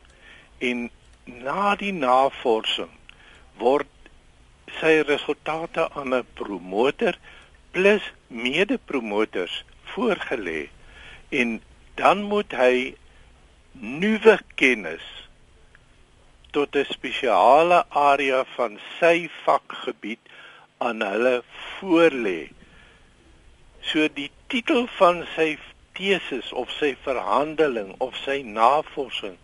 [0.57, 0.89] en
[1.25, 2.91] na die navorsing
[3.57, 3.91] word
[4.79, 7.17] sy resultate aan 'n promotor
[7.71, 10.69] plus mede-promotors voorgelê
[11.29, 11.61] en
[11.95, 12.95] dan moet hy
[13.71, 15.24] nuwe kennis
[16.55, 20.23] tot 'n spesiale area van sy vakgebied
[20.87, 21.37] aan hulle
[21.75, 22.41] voorlê.
[23.89, 25.57] So die titel van sy
[25.95, 29.37] teses of sy verhandeling of sy navorsing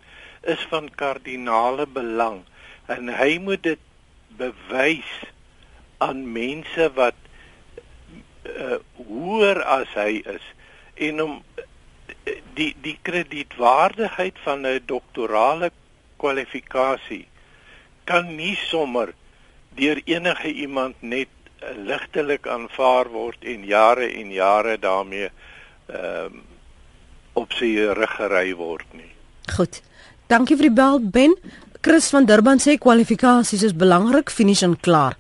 [0.54, 2.42] is van kardinale belang
[2.96, 3.84] en hy moet dit
[4.40, 5.12] bewys
[6.04, 7.18] aan mense wat
[8.48, 10.48] uh, hoër as hy is
[11.08, 11.36] en om
[12.58, 15.72] die die kredietwaardigheid van 'n doktorale
[16.22, 17.26] kwalifikasie
[18.10, 19.14] kan nie sommer
[19.80, 21.30] deur enige iemand net
[21.62, 26.48] uh, ligtelik aanvaar word en jare en jare daarmee ehm um,
[27.34, 29.08] op sy rug gery word nie.
[29.56, 29.78] Goed.
[30.28, 31.36] Dankie vir die bel Ben.
[31.82, 35.16] Chris van Durban sê kwalifikasies is belangrik, finish en klaar.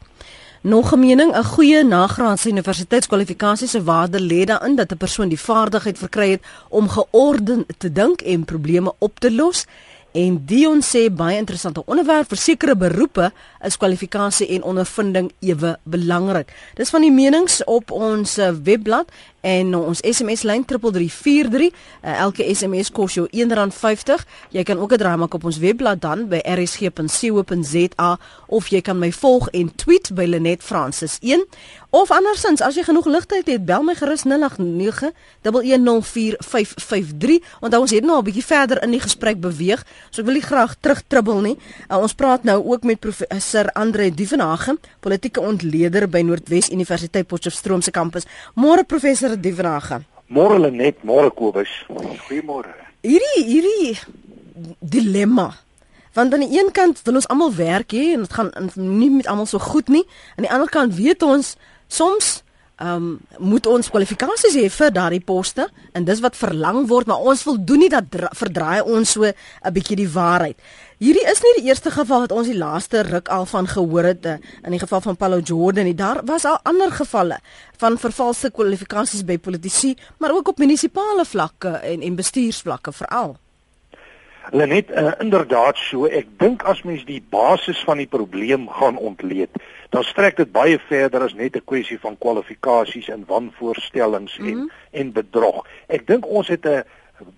[0.61, 5.39] Nog 'n mening, 'n goeie nagraadse universiteitskwalifikasie se waarde lê daarin dat 'n persoon die
[5.39, 9.65] vaardigheid verkry het om georden te dink en probleme op te los
[10.11, 13.29] En Dion sê baie interessante onderwerp vir sekere beroepe
[13.63, 16.51] is kwalifikasie en ondervinding ewe belangrik.
[16.75, 19.07] Dis van die menings op ons eh, webblad
[19.41, 24.97] en ons SMS lyn 3343 uh, elke SMS kos jou R1.50 jy kan ook 'n
[24.97, 30.13] draai maak op ons webblad dan by rsg.co.za of jy kan my volg en tweet
[30.13, 31.45] by Lenet Francis 1
[31.91, 34.31] of andersins as jy genoeg ligtyd het bel my gerus 0891104553
[37.59, 39.85] onthou ons het nou 'n bietjie verder in die gesprek beweeg.
[40.09, 41.57] So ek wil nie graag terugtribbel nie.
[41.89, 47.81] Uh, ons praat nou ook met professor Andre Duvenage politieke ontleder by Noordwes Universiteit Potchefstroom
[47.81, 48.25] se kampus.
[48.55, 50.01] Môre professor Pieter die vrae.
[50.31, 51.69] Môre Lenet, môre Kobus.
[52.27, 52.71] Goeiemôre.
[53.03, 53.97] Hierdie hierdie
[54.79, 55.51] dilemma.
[56.13, 59.27] Want aan die een kant wil ons almal werk hê en dit gaan nie met
[59.31, 60.03] almal so goed nie.
[60.35, 61.55] Aan die ander kant weet ons
[61.87, 62.41] soms
[62.81, 67.21] ehm um, moet ons kwalifikasies hê vir daardie poste en dis wat verlang word, maar
[67.21, 70.57] ons wil doen nie dat verdraai ons so 'n bietjie die waarheid.
[71.01, 74.25] Hierdie is nie die eerste geval wat ons die laaste ruk al van gehoor het
[74.29, 75.95] eh, in die geval van Paulo Jordan nie.
[75.97, 77.39] Daar was al ander gevalle
[77.81, 83.33] van vervalste kwalifikasies by politici, maar ook op munisipale vlakke en en bestuursvlakke veral.
[84.51, 86.05] Hulle net uh, inderdaad so.
[86.05, 89.57] Ek dink as mens die basis van die probleem gaan ontleed,
[89.89, 94.53] dan strek dit baie verder as net 'n kwessie van kwalifikasies en wanvoorstellings mm -hmm.
[94.53, 94.69] en mhm.
[94.91, 95.65] en bedrog.
[95.87, 96.83] Ek dink ons het 'n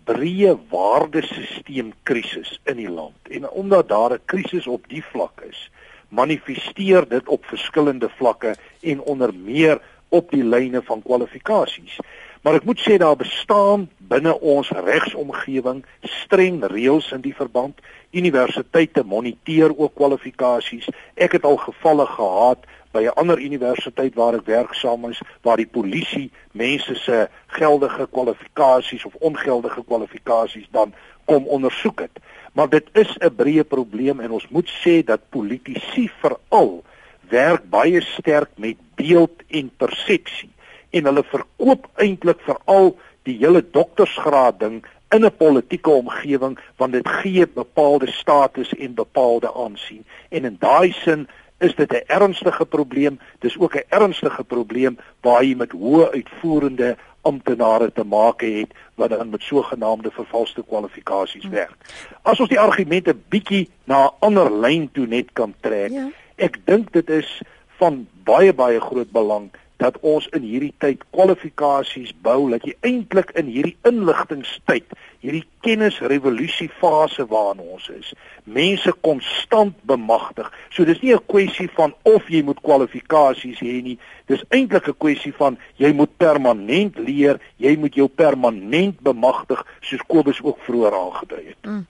[0.04, 3.18] breë waardesisteem krisis in die land.
[3.30, 5.70] En omdat daar 'n krisis op die vlak is,
[6.10, 11.98] manifesteer dit op verskillende vlakke en onder meer op die lyne van kwalifikasies.
[12.42, 17.80] Maar ek moet sê daar bestaan binne ons regsomgewing streng reëls in die verband.
[18.12, 20.90] Universiteite moniteer ook kwalifikasies.
[21.16, 25.68] Ek het al gevalle gehad by 'n ander universiteit waar ek werksaam is waar die
[25.78, 30.94] polisie mense se geldige kwalifikasies of ongeldige kwalifikasies dan
[31.26, 32.20] kom ondersoek het.
[32.54, 36.84] Maar dit is 'n breë probleem en ons moet sê dat politici veral
[37.30, 40.52] werk baie sterk met beeld en persepsie
[40.90, 44.84] en hulle verkoop eintlik veral die hele doktorsgraad ding
[45.16, 50.92] in 'n politieke omgewing want dit gee bepaalde status en bepaalde aansien en in daai
[50.92, 51.28] sin
[51.64, 53.20] is dit 'n ernstige probleem.
[53.40, 59.10] Dis ook 'n ernstige probleem waar jy met hoë uitvoerende amptenare te maak het wat
[59.10, 61.78] dan met sogenaamde vervalste kwalifikasies werk.
[62.22, 65.92] As ons die argumente bietjie na 'n ander lyn toe net kan trek.
[65.92, 66.10] Ja.
[66.36, 67.42] Ek dink dit is
[67.78, 69.52] van baie baie groot belang
[69.84, 76.70] dat ons in hierdie tyd kwalifikasies bou dat jy eintlik in hierdie inligtingstyd hierdie kennisrevolusie
[76.80, 80.50] fase waarin ons is mense konstant bemagtig.
[80.72, 85.00] So dis nie 'n kwessie van of jy moet kwalifikasies hê nie dis eintlik 'n
[85.04, 90.94] kwessie van jy moet permanent leer jy moet jou permanent bemagtig soos Kobus ook vroeër
[90.94, 91.62] aangedui het.
[91.66, 91.86] Mm.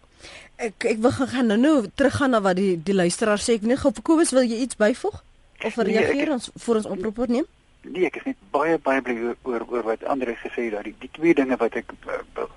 [0.58, 3.54] ek ek wil gaan nou nou teruggaan na wat die die luisteraar sê.
[3.54, 5.24] Ek nie gou vir Kobus wil jy iets byvoeg?
[5.66, 7.46] Of reageer nee, ek, ons vir ons oproep neem
[7.84, 10.04] nee, ek is net baie baie bly oor oor wat
[10.44, 11.92] gesê het dat die, die twee dinge wat ek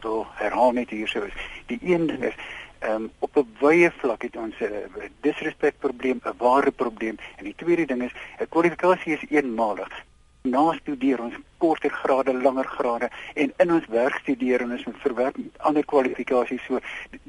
[0.02, 1.34] wil herhaal net hier sou is.
[1.66, 2.34] Die een ding is
[2.80, 7.44] ehm um, op 'n wye vlak het ons 'n disrespek probleem, 'n ware probleem en
[7.44, 10.04] die tweede ding is 'n kwalifikasie is eenmalig
[10.46, 14.98] na studeer ons korter grade, langer grade en in ons werk studeer en ons moet
[15.04, 16.80] verwerk met ander kwalifikasies so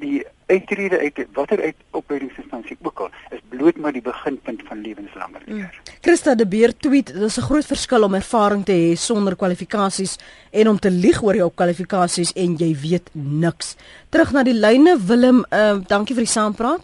[0.02, 5.40] die uitrede uit watter uit opleidingsinstansie ook al is bloot maar die beginpunt van lewenslange
[5.46, 5.68] leer.
[5.68, 5.94] Mm.
[6.04, 10.18] Christa de Beer tweet dis 'n groot verskil om ervaring te hê sonder kwalifikasies
[10.50, 13.76] en om te lieg oor jou kwalifikasies en jy weet niks.
[14.08, 16.80] Terug na die lyne Willem, uh, dankie vir die saampraat.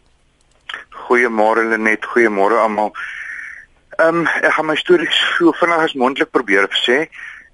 [0.91, 2.93] Goeiemôre Lenet, goeiemôre almal.
[3.97, 7.05] Ehm um, ek gaan my stories so vinnig as moontlik probeer sê.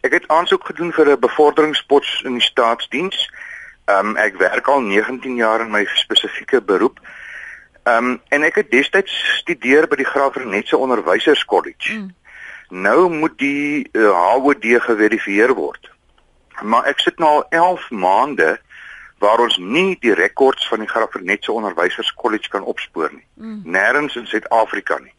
[0.00, 3.28] Ek het aansoek gedoen vir 'n bevorderingspots in die staatsdiens.
[3.84, 7.00] Ehm um, ek werk al 19 jaar in my spesifieke beroep.
[7.82, 11.92] Ehm um, en ek het destyds studeer by die Graafrenetse Onderwyserskollege.
[11.92, 12.14] Mm.
[12.68, 15.90] Nou moet die uh, eh, HOD geverifieer word.
[16.62, 18.60] Maar ek sit nou al 11 maande
[19.18, 23.26] waar ons nie die rekords van die Graafrenetse Onderwyserskollege kan opspoor nie.
[23.34, 23.62] Mm.
[23.64, 25.12] Nêrens in Suid-Afrika nie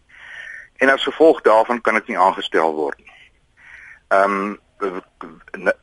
[0.82, 3.18] en as gevolg daarvan kan dit nie aangestel word nie.
[4.18, 4.60] Ehm um,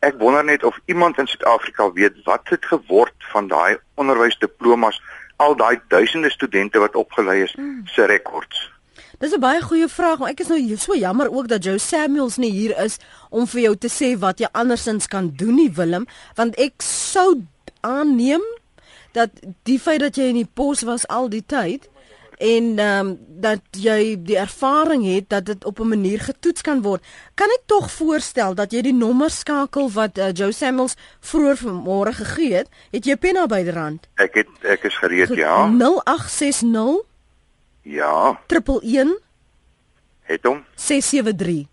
[0.02, 4.98] ek wonder net of iemand in Suid-Afrika weet wat het geword van daai onderwysdiplomas
[5.36, 7.86] al daai duisende studente wat opgelei is hmm.
[7.86, 8.72] se rekords.
[9.18, 12.36] Dis 'n baie goeie vraag, maar ek is nou so jammer ook dat Joe Samuels
[12.36, 12.98] nie hier is
[13.30, 17.42] om vir jou te sê wat jy andersins kan doen nie Willem, want ek sou
[17.80, 18.42] aanneem
[19.12, 19.30] dat
[19.62, 21.88] die feit dat jy in die pos was al die tyd
[22.38, 26.82] en ehm um, dat jy die ervaring het dat dit op 'n manier getoets kan
[26.82, 27.04] word.
[27.34, 32.12] Kan ek tog voorstel dat jy die nommer skakel wat uh, Joe Samuels vroeër vanmôre
[32.12, 32.68] gegee het?
[32.90, 34.08] Het jy pen naby die rand?
[34.14, 35.66] Ek het ek is gereed, Goed, ja.
[35.66, 37.06] 0860
[37.82, 39.18] Ja, 111
[40.22, 40.64] het hom.
[40.74, 41.66] 673.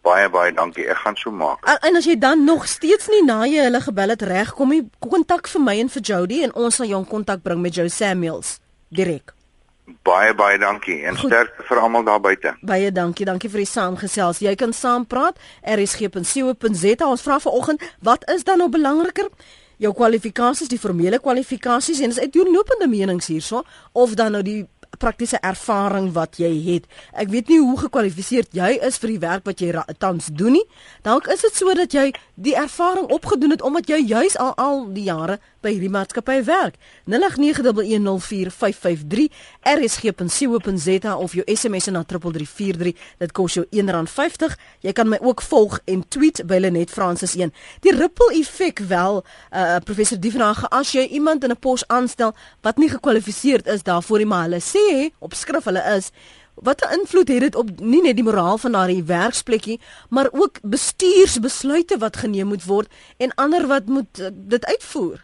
[0.00, 0.86] Baie baie dankie.
[0.88, 1.64] Ek gaan so maak.
[1.68, 4.72] En, en as jy dan nog steeds nie na jy hulle gebel het reg kom
[4.72, 7.74] jy kontak vir my en vir Jody en ons sal jou in kontak bring met
[7.74, 8.58] Joe Samuels
[8.90, 9.34] direk.
[10.06, 11.30] Baie baie dankie en Goed.
[11.30, 12.52] sterkte vir almal daar buite.
[12.62, 14.38] Baie dankie, dankie vir die saamgesels.
[14.38, 15.38] Jy kan saampraat.
[15.66, 17.06] rsg.co.za.
[17.06, 19.28] Ons vra vanoggend, wat is dan nou belangriker?
[19.80, 23.62] Jou kwalifikasies, die formele kwalifikasies en dis uit jou lopende menings hierso
[23.92, 24.66] of dan nou die
[24.98, 26.84] praktiese ervaring wat jy het.
[27.12, 30.66] Ek weet nie hoe gekwalifiseerd jy is vir die werk wat jy tans doen nie.
[31.06, 34.92] Dalk is dit so dat jy die ervaring opgedoen het omdat jy juis al al
[34.94, 36.74] die jare by hierdie maatskappy werk.
[37.12, 39.28] 0891104553
[39.68, 42.96] rsg.co.za of jou SMS na 3343.
[43.20, 44.56] Dit kos jou R1.50.
[44.86, 47.52] Jy kan my ook volg en tweet by Lenet Francis 1.
[47.84, 49.24] Die ripple effek wel uh,
[49.84, 54.26] professor Dievenage as jy iemand in 'n pos aanstel wat nie gekwalifiseerd is daarvoor nie
[54.26, 54.79] maar hulle sê
[55.18, 56.12] op skrif hulle is
[56.60, 59.78] Watter invloed het dit op nie net die moraal van daardie werksplekkie,
[60.08, 65.22] maar ook bestuursbesluite wat geneem moet word en ander wat moet uh, dit uitvoer?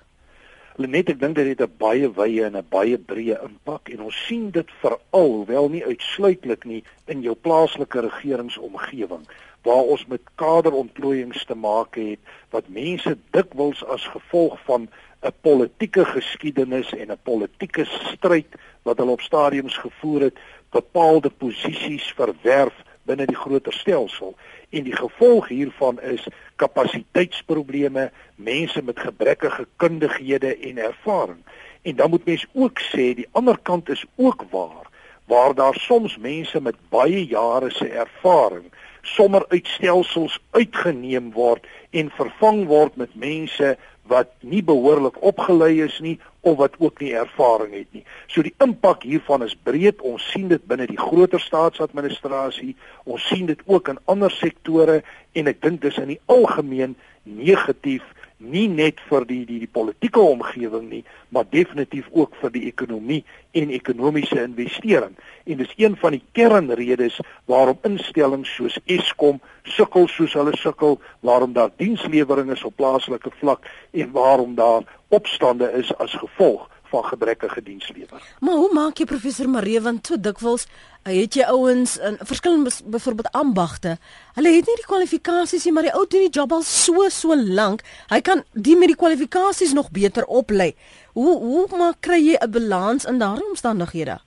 [0.77, 4.17] Lenet, ek dink dit het 'n baie wye en 'n baie breë impak en ons
[4.27, 9.25] sien dit veral, hoewel nie uitsluitlik nie, in jou plaaslike regeringsomgewing
[9.67, 12.19] waar ons met kaderontplooiings te maak het
[12.51, 14.89] wat mense dikwels as gevolg van
[15.23, 18.47] 'n politieke geskiedenis en 'n politieke stryd
[18.83, 20.37] wat hulle op stadiums gevoer het,
[20.71, 24.35] bepaalde posisies verwerf binne die groter stelsel
[24.71, 31.43] en die gevolg hiervan is kapasiteitsprobleme, mense met gebrekkige kundighede en ervaring.
[31.83, 34.85] En dan moet mens ook sê die ander kant is ook waar
[35.27, 38.71] waar daar soms mense met baie jare se ervaring
[39.03, 43.77] sommer uit stelsels uitgeneem word en vervang word met mense
[44.11, 48.05] wat nie behoorlik opgelei is nie of wat ook nie ervaring het nie.
[48.31, 50.03] So die impak hiervan is breed.
[50.07, 52.77] Ons sien dit binne die groter staatsadministrasie.
[53.05, 55.01] Ons sien dit ook in ander sektore
[55.35, 56.95] en ek dink dis in die algemeen
[57.27, 58.07] negatief
[58.39, 63.23] nie net vir die die die politieke omgewing nie, maar definitief ook vir die ekonomie
[63.57, 65.17] en ekonomiese investering.
[65.47, 71.57] En dis een van die kernredes waarom instellings soos Eskom sukkel soos hulle sukkel, waarom
[71.57, 77.63] daar dienslewering is op plaaslike vlak en waarom daar opstande is as gevolg van gebrekkige
[77.63, 78.23] dienslewering.
[78.41, 82.71] Maar hoe maak jy professor Maree want so dikwels uh, het jy ouens in verskillende
[82.85, 83.97] byvoorbeeld ambagte.
[84.35, 87.37] Hulle het nie die kwalifikasies nie, maar die ou doen die job al so so
[87.37, 87.83] lank.
[88.09, 90.75] Hy kan die met die kwalifikasies nog beter oplei.
[91.13, 94.21] Hoe hoe maak kry jy 'n balans in daardie omstandighede?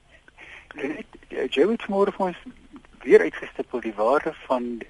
[0.75, 2.37] Eh, Joe het môre vir ons
[3.03, 4.81] weer uitgestipel die waarde van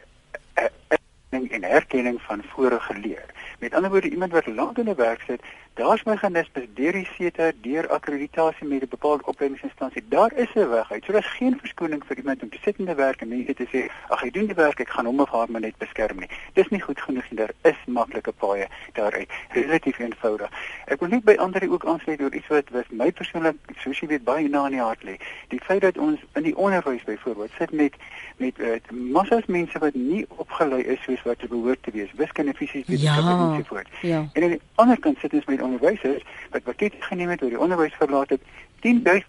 [0.54, 3.26] eh, erkenning en herkenning van vorige leer.
[3.60, 5.42] Met ander woorde, iemand wat lank in 'n werk sit,
[5.80, 10.04] daar's meganismes deur die SETA, deur akkreditasie met 'n bepaalde opleidingsinstansie.
[10.10, 11.04] Daar is 'n weg uit.
[11.06, 13.68] So daar's geen verskoning vir iemand om te sit in 'n werk en mense te
[13.74, 16.30] sê, "Ag, ek doen die werk, ek gaan hom of haar maar net beskerm nie."
[16.54, 17.40] Dis nie goed genoeg nie.
[17.40, 19.30] Daar is maklike paaie daaruit.
[19.50, 20.50] Relatief eenvoudig.
[20.86, 24.08] Ek wil net by ander ook aansluit oor iets wat wat my persoonlik, soos jy
[24.08, 25.16] weet, baie na in die hart lê.
[25.48, 27.94] Die feit dat ons in die onderwys byvoorbeeld sit met
[28.38, 32.54] met uh, massas mense wat nie opgelei is soos wat hulle behoort te wees, wiskunde,
[32.54, 33.52] fisies, wetenskap Ja.
[33.52, 33.88] en so voort.
[34.02, 34.30] Ja.
[34.34, 37.66] En aan die ander kant sit ons met onderwysers wat pakket geneem het oor die
[37.68, 38.42] onderwys verlaat het,
[38.86, 39.26] 10000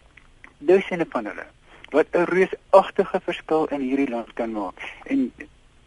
[0.59, 1.47] duisende van hulle
[1.91, 4.76] wat 'n reusagtige verskil in hierdie land kan maak.
[5.05, 5.32] En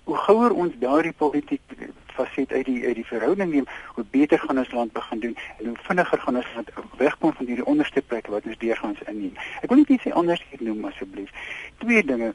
[0.04, 1.62] hoe gouer ons daardie politiek
[2.14, 5.66] faset uit die uit die verhouding neem, hoe beter gaan ons land begin doen en
[5.66, 9.34] hoe vinniger gaan ons land wegkom van hierdie onderste plek wat ons deurgangs inneem.
[9.62, 11.32] Ek wil net iets anders hier noem asseblief.
[11.78, 12.34] Twee dinge.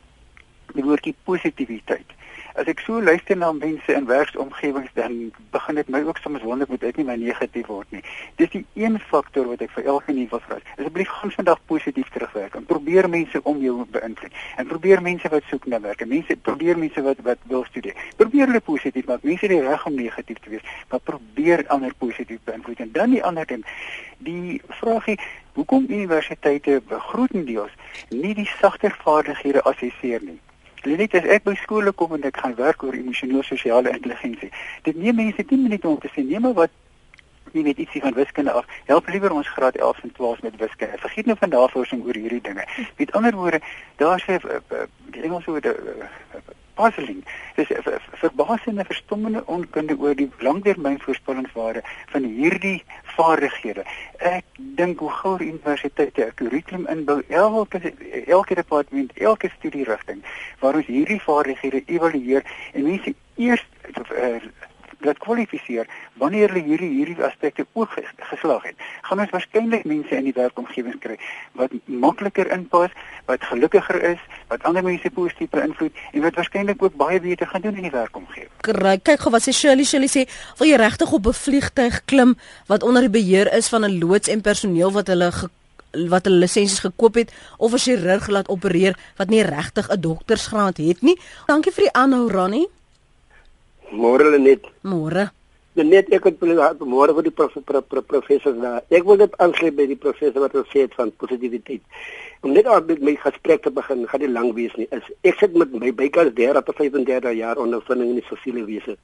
[0.72, 2.17] Die woordjie positiwiteit.
[2.58, 6.66] As ek so luister na mense in werksomgewings dan begin dit my ook soms wonder
[6.68, 8.00] moet dit nie my negatief word nie.
[8.40, 10.58] Dis die een faktor wat ek vir elke nuwe wil vra.
[10.74, 14.34] Asseblief gaan vandag positief terugwerk en probeer mense om jou beïnvloed.
[14.58, 17.94] En probeer mense wat soek na werk, en mense probeer mense wat wat wil studeer.
[18.18, 19.22] Probeer hulle positief maak.
[19.22, 22.82] Mense het die reg om negatief te wees, maar probeer ander positief beïnvloed.
[22.88, 23.62] En dan die ander ding,
[24.18, 25.20] die vraagie
[25.58, 27.72] Hoekom universiteite grootendeels
[28.10, 30.38] nie die sagter vaardighede assesseer nie?
[30.84, 34.50] Net as ek by skole kom en ek gaan werk oor emosioneel-sosiale intelligensie.
[34.86, 36.70] Dit neem mense 10 minute om te sê nee maar wat
[37.52, 38.66] jy weet ietsie van wiskunde af.
[38.86, 40.98] Help liewer ons graad 11 en 12 met wiskunde.
[40.98, 42.64] Vergeet nou van navorsing oor hierdie dinge.
[42.96, 43.60] Met ander woorde,
[43.96, 44.40] daar's 'n
[45.10, 45.74] die Engels woord 'n
[46.74, 47.24] puzzling.
[47.56, 52.84] Dis 'n verbasende verstommende onkunde oor die langtermynvoorspellingsware van hierdie
[53.18, 53.84] vaardighede.
[54.16, 54.44] Ek
[54.78, 57.92] dink hoe gou universiteite 'n kurrikulum inbou elke
[58.26, 60.22] elke departement, elke studierigting
[60.60, 63.64] waar ons hierdie vaardighede evalueer en mense eers
[64.12, 64.42] uh,
[65.00, 65.86] dat kwalifiseer
[66.18, 67.94] wanneer hulle hierdie hierdie aspekte ook
[68.30, 68.74] geslaag het.
[69.02, 71.18] Gaan ons waarskynlik mense in die werkomgewing kry
[71.58, 72.90] wat makliker inpas,
[73.26, 77.62] wat gelukkiger is, wat ander mense positief beïnvloed en wat waarskynlik ook baie beter gaan
[77.66, 78.50] doen in die werkomgewing.
[78.66, 80.26] Kyk, kyk gou wat sê Shirley, Shirley sê,
[80.58, 82.36] wil jy regtig op 'n vliegtyg klim
[82.66, 85.30] wat onder die beheer is van 'n loods en personeel wat hulle
[86.08, 90.76] wat hulle lisensies gekoop het of 'n chirurg laat opereer wat nie regtig 'n doktersgraad
[90.76, 91.18] het nie.
[91.46, 92.68] Dankie vir die aanhou Ronnie.
[93.90, 94.64] Môre net.
[94.82, 95.30] Môre.
[95.78, 96.40] Net ek het
[96.82, 98.82] môre vir die prof, prof, prof, professor daar.
[98.90, 101.82] Ek wil net aansluit by die professor wat gesê het van positiwiteit.
[102.42, 104.88] Om net al met my gesprek te begin, gaan dit lank wees nie.
[104.90, 108.96] Is ek sit met my bykans 30 tot 35 jaar ondervinding in die sosiale wese.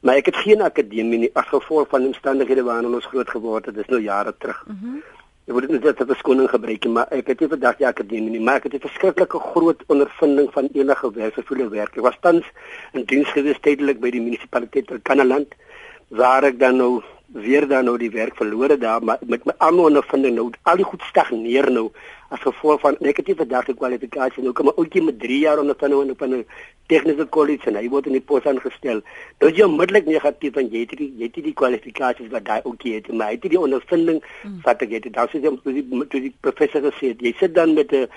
[0.00, 3.76] Maar ek het geen akademie nie as gevolg van omstandighede waarin ons groot geword het.
[3.76, 4.64] Dit is nou jare terug.
[4.68, 5.02] Mm
[5.48, 8.30] Ek word net dit as 'n skoning gebruik, maar ek het nie vandag die akademie
[8.30, 11.96] nie, maar ek het 'n verskriklike groot ondervinding van enige werkgevoelde werk.
[11.96, 12.44] Ek was tans
[12.92, 15.54] in diens gewees tydelik by die munisipaliteit van Kanaland
[16.08, 17.02] waar ek dan nou
[17.32, 20.76] weer dan nou die werk verloor het daar, maar met my ander ondervinding nou al
[20.76, 21.90] die goed stagneer nou
[22.30, 26.22] as gevolg van negatiewe dagte kwalifikasie nou kom 'n ouetjie met 3 jaar ondervinding op
[26.22, 26.44] 'n
[26.86, 29.00] tegniese kollege en hy word in die pos aangestel.
[29.38, 32.94] Dit is onmiddellik negatief want jy het die jy het die kwalifikasies wat daai ouetjie
[32.94, 34.60] het, maar hy het die ondervinding mm.
[34.66, 35.12] wat ek het.
[35.12, 38.08] Daar sê jy toe die toe die professor gesê jy sit dan met 'n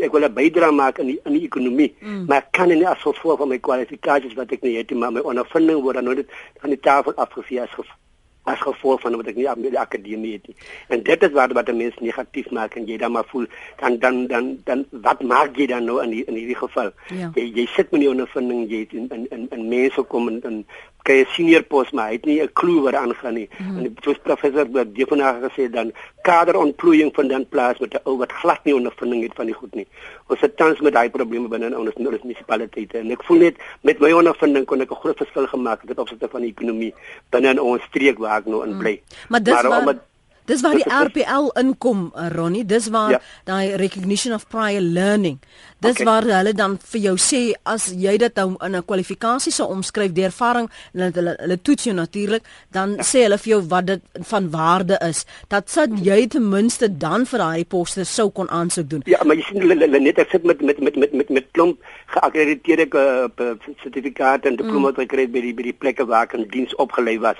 [0.00, 2.24] ek wil 'n bydrae maak in die in die ekonomie, mm.
[2.28, 5.20] maar kan nie as gevolg van my kwalifikasies wat ek nie het nie, maar my
[5.20, 6.26] ondervinding word dan nooit
[6.60, 7.98] van die tafel afgevee as gevolg
[8.44, 10.56] as gevolg van wat ek nie aan die akademie het nie.
[10.90, 13.46] En dit is wat wat mense negatief maak en jy dan maar voel
[13.78, 16.90] dan dan dan dan wat maak jy dan nou in die, in hierdie geval?
[17.14, 17.30] Ja.
[17.38, 20.40] Jy jy sit met die ondervinding jy het in in in, in mense kom en
[20.48, 20.58] in
[21.02, 23.48] kry 'n senior pos maar hy het nie 'n klou wat aangaan nie.
[23.58, 23.76] Mm.
[23.76, 25.92] En die professor het definitief gesê dan
[26.22, 29.74] kaderontplooiing van dan plaas met 'n ou wat glad nie ondervinding het van die goed
[29.74, 29.86] nie.
[30.28, 33.56] Ons het tans met daai probleme binne in ons ons munisipaliteite en ek voel net
[33.80, 36.94] met my ondervinding kon ek 'n groot verskil gemaak het op opsigte van die ekonomie
[37.30, 38.92] binne in ons streek waar ek nou in bly.
[38.92, 39.16] Mm.
[39.28, 39.98] Maar dis maar, waar,
[40.44, 42.64] Dis waar die RPL inkom, eh, Ronnie.
[42.66, 43.20] Dis waar ja.
[43.44, 45.38] daai recognition of prior learning.
[45.78, 46.04] Dis okay.
[46.04, 50.12] waar hulle dan vir jou sê as jy dit nou in 'n kwalifikasie sou omskryf
[50.12, 53.02] deur ervaring en hulle hulle, hulle toets jou natuurlik, dan ja.
[53.02, 55.24] sê hulle vir jou wat dit van waarde is.
[55.48, 59.02] Dat sou jy ten minste dan vir daai poste sou kon aansoek doen.
[59.04, 61.46] Ja, maar jy sien hulle, hulle net ek sit met met met met met met
[61.52, 65.00] klomp geakkrediteerde uh, sertifikate en diplomas mm.
[65.06, 67.38] gekry by die by die plekke waar ek in diens opgelei was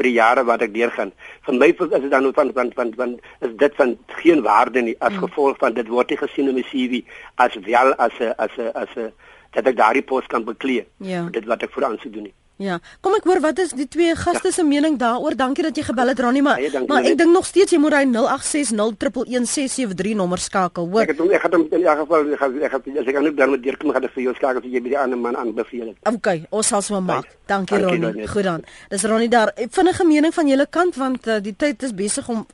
[0.00, 1.12] vir die jare wat ek deurgaan.
[1.44, 4.96] Vir my is dit dan van van van van is dit van geen waarde nie
[4.98, 5.26] as mm.
[5.26, 7.02] gevolg van dit word nie gesien in my CV
[7.36, 9.12] as wel as 'n as 'n as 'n
[9.52, 10.86] dat ek daardie pos kan beklee.
[10.96, 11.28] Ja.
[11.30, 12.34] Dit wat ek voor aan sou doen nie.
[12.60, 14.68] Ja, kom ek hoor wat is die twee gaste se ja.
[14.68, 15.32] mening daaroor?
[15.32, 17.96] Dankie dat jy gebel het Ronnie, maar ja, maar ek dink nog steeds jy moet
[17.96, 21.08] hy 0860111673 nommer skakel, hoor.
[21.08, 23.24] Ek het ek het hom in elk geval ek gaan ek gaan as ek aan
[23.40, 25.88] dan met Dirk moet gaan vir jou skakel as jy by die ander man aanbeveel
[25.94, 25.98] het.
[26.12, 27.24] Okay, ons sal so maak.
[27.48, 28.28] Dankie Ronnie.
[28.28, 28.60] Goed dan.
[28.92, 29.56] Dis Ronnie daar.
[29.56, 32.44] Vinnige mening van julle kant want uh, die tyd is besig om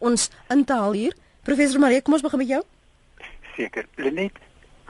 [0.00, 1.12] ons in te haal hier.
[1.44, 2.64] Professor Marie, kom ons begin met jou.
[3.58, 3.84] Seker.
[4.00, 4.40] Lenet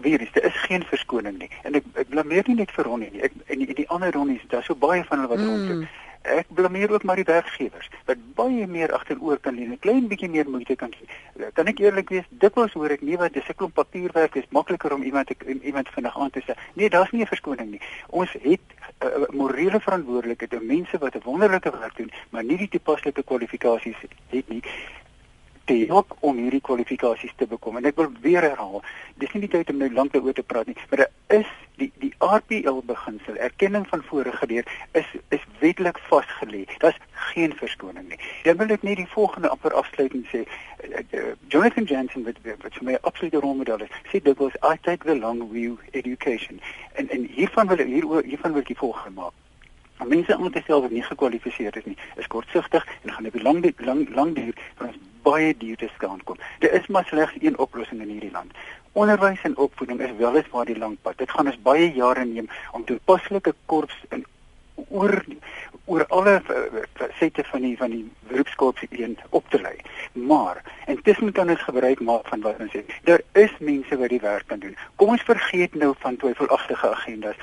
[0.00, 0.32] virus.
[0.32, 1.50] Daar is geen verskoning nie.
[1.62, 3.24] En ek ek blameer nie net vir Ronnie nie.
[3.26, 5.50] Ek en die, die ander Ronnies, daar's so baie van hulle wat mm.
[5.50, 5.98] rondloop.
[6.20, 10.28] Ek blameer ook maar die werkgewers wat baie meer agteroor kan lê, 'n klein bietjie
[10.28, 11.08] meer moeite kan gee.
[11.56, 14.92] Kan ek eerlik wees, dikwels hoor ek nie wat dis 'n klomp papierwerk is makliker
[14.92, 16.52] om iemand te iemand vinnig aan te sê.
[16.74, 17.80] Nee, daar's nie 'n verskoning nie.
[18.08, 18.60] Ons het
[19.00, 23.22] 'n uh, morele verantwoordelikheid om mense wat 'n wonderlike werk doen, maar nie die toepaslike
[23.22, 23.96] kwalifikasies
[24.28, 24.62] het nie
[25.70, 27.76] te help om hierdie kwalifikasies te bekom.
[27.78, 28.80] En ek wil weer herhaal,
[29.22, 31.90] dis nie die tyd om nou lank daaroor te praat nie, maar daar is die
[32.02, 34.66] die RPL beginsel, erkenning van vorige leer
[34.98, 36.64] is is wetlik vasgelê.
[36.82, 36.98] Daar's
[37.30, 38.18] geen verskoning nie.
[38.44, 40.42] Dan wil ek net die volgende amper afsluiting sê.
[40.88, 44.74] Uh, uh, Jonathan Jansen wat wat vir my absolute rolmodel is, sê dit was I
[44.88, 46.58] take the long view education.
[46.98, 49.36] En en hiervan wil hier hiervan wil ek die volgende maak.
[50.10, 53.62] Mense om te self nie gekwalifiseer is nie, is kortsigtig en gaan op die lang
[53.86, 56.36] lang lang duur ons baie duur te staan kom.
[56.58, 58.52] Daar is maar slegs een oplossing in hierdie land.
[58.92, 61.18] Onderwys en opvoeding is wel eens waar die lang pad.
[61.18, 64.26] Dit gaan ons baie jare neem om toepaslike korps in
[64.88, 65.24] oor
[65.90, 69.76] oor alle eh, sette van die van die beroepskorps een op te lei.
[70.12, 72.84] Maar intussen kan ons gebruik maak van wat ons sê.
[73.08, 74.76] Daar is mense wat die werk kan doen.
[74.96, 77.42] Kom ons vergeet nou van twyfelagtige agendas.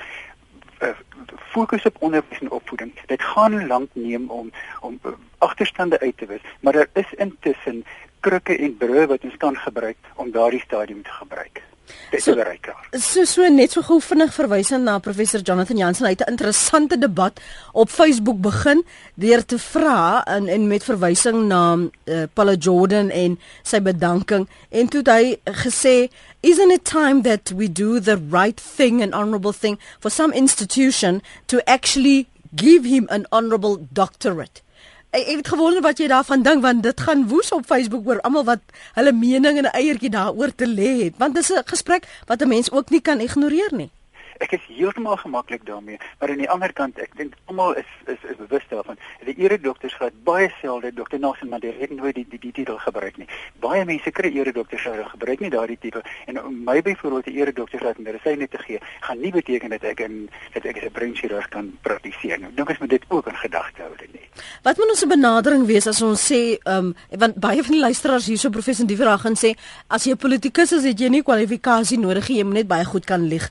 [0.78, 0.88] Eh,
[1.36, 2.92] fokus op onderwys en opvoeding.
[3.06, 4.50] Dit gaan lank neem om
[4.80, 5.00] om
[5.38, 7.84] agterstande uit te wis, maar daar is intussen
[8.20, 11.62] krikke en brûe wat ons kan gebruik om daardie stadium te gebruik.
[12.10, 12.76] Dit so, is reikaar.
[12.92, 16.06] So so net so gou vinnig verwysend na professor Jonathan Jansen.
[16.06, 17.40] Hy het 'n interessante debat
[17.72, 18.84] op Facebook begin
[19.14, 24.88] deur te vra en en met verwysing na uh, Paula Jordan en sy bedanking en
[24.88, 26.08] toe hy gesê
[26.40, 31.22] isn't it time that we do the right thing and honorable thing for some institution
[31.46, 34.62] to actually give him an honorable doctorate
[35.10, 38.44] Ek het gewonder wat jy daarvan dink want dit gaan woes op Facebook oor almal
[38.44, 38.60] wat
[38.94, 41.14] hulle mening en 'n eiertjie daaroor te lê het.
[41.18, 43.90] Want dit is 'n gesprek wat 'n mens ook nie kan ignoreer nie
[44.38, 48.22] ek is heeltemal gemaklik daarmee, maar aan die ander kant, ek dink almal is is
[48.30, 48.98] is bewus daarvan.
[49.26, 52.78] Die ere dokters gehad baie selde dokter maar dit het nooit die die, die titel
[52.78, 53.28] gebruik nie.
[53.60, 57.52] Baie mense kry ere dokters sou gebruik nie daardie titel en my byvoorbeeld die ere
[57.52, 61.48] dokters wat medisyne te gee, gaan nie beteken dat ek in dat ek 'n breinchirurg
[61.48, 62.54] kan praktiseer nie.
[62.54, 64.26] Dink as moet dit ook in gedagte hou dit nie.
[64.62, 67.80] Wat moet ons 'n benadering wees as ons sê, ehm um, want baie van die
[67.80, 69.56] luisteraars hierso professor die vraag gaan sê,
[69.88, 72.84] as jy 'n politikus is, het jy nie kwalifikasie nodig nie, jy moet net baie
[72.84, 73.50] goed kan lieg.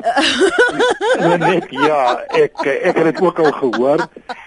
[1.42, 2.00] net ja,
[2.34, 4.06] ek ek het dit ook al gehoor.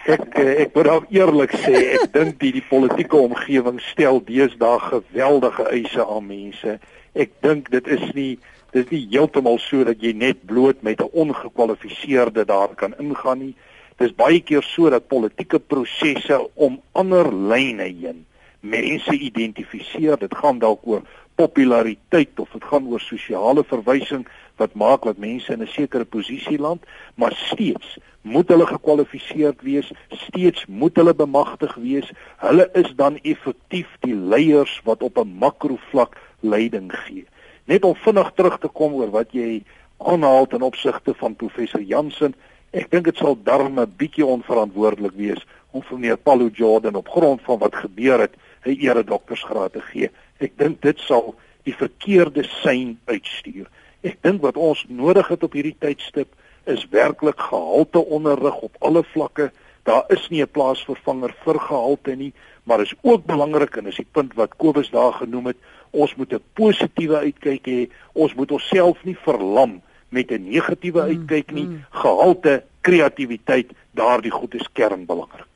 [0.10, 5.68] Ek ek moet ook eerlik sê, ek dink die die politieke omgewing stel deesdae geweldige
[5.70, 6.78] eise aan mense.
[7.14, 8.34] Ek dink dit is nie
[8.76, 13.56] dis nie heeltemal so dat jy net bloot met 'n ongekwalifiseerde daar kan ingaan nie.
[13.98, 18.26] Dis baie keer so dat politieke prosesse om ander lyne heen
[18.60, 20.18] mense identifiseer.
[20.20, 21.06] Dit gaan dalk oor
[21.36, 24.26] populariteit of dit gaan oor sosiale verwysing
[24.60, 26.84] wat maak dat mense in 'n sekere posisie land,
[27.16, 32.12] maar steeds moet hulle gekwalifiseerd wees, steeds moet hulle bemagtig wees.
[32.38, 37.26] Hulle is dan effektief die leiers wat op 'n makrovlak leiding gee.
[37.66, 39.64] Net om vinnig terug te kom oor wat jy
[39.98, 42.36] aanhaal ten opsigte van professor Jansen,
[42.72, 47.10] ek dink dit sal darm 'n bietjie onverantwoordelik wees om vir meneer Paulo Jordan op
[47.10, 50.10] grond van wat gebeur het, 'n ere doktorsgraad te gee.
[50.40, 53.70] Ek dink dit sal die verkeerde sein uitstuur.
[54.02, 56.34] Ek dink wat ons nodig het op hierdie tydstip
[56.66, 59.52] is werklik gehalte onderrig op alle vlakke.
[59.84, 64.08] Daar is nie 'n plaasvervanger vir gehalte nie, maar is ook belangrik en is die
[64.12, 65.58] punt wat Kobus daar genoem het,
[65.92, 67.90] ons moet 'n positiewe uitkyk hê.
[68.14, 71.66] Ons moet onsself nie verlam met 'n negatiewe mm, uitkyk nie.
[71.66, 71.86] Mm.
[71.90, 75.54] Gehalte, kreatiwiteit, daardie goed is kernbelangrik.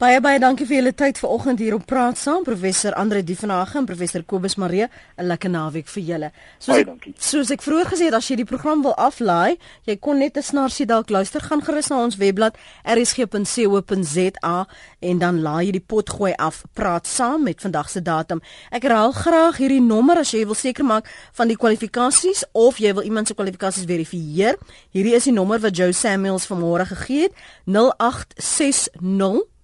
[0.00, 3.84] Baie baie dankie vir julle tyd vanoggend hier op Praat Saam, professor Andre Dievenage en
[3.84, 4.86] professor Kobus Maree.
[5.18, 6.30] 'n Lekker naweek vir julle.
[6.58, 7.12] Soos baie dankie.
[7.18, 10.42] Soos ek vroeër gesê het, as jy die program wil aflaai, jy kon net 'n
[10.42, 14.66] snarsie dalk luister, gaan gerus na ons webblad rsg.co.za
[15.00, 16.64] en dan laai jy die pot gooi af.
[16.72, 18.40] Praat Saam met vandag se datum.
[18.72, 22.94] Ek herhaal graag hierdie nommer as jy wil seker maak van die kwalifikasies of jy
[22.94, 24.56] wil iemand se kwalifikasies verifieer.
[24.92, 27.32] Hierdie is die nommer wat Joe Samuels vanmôre gegee het.
[27.66, 29.59] 0860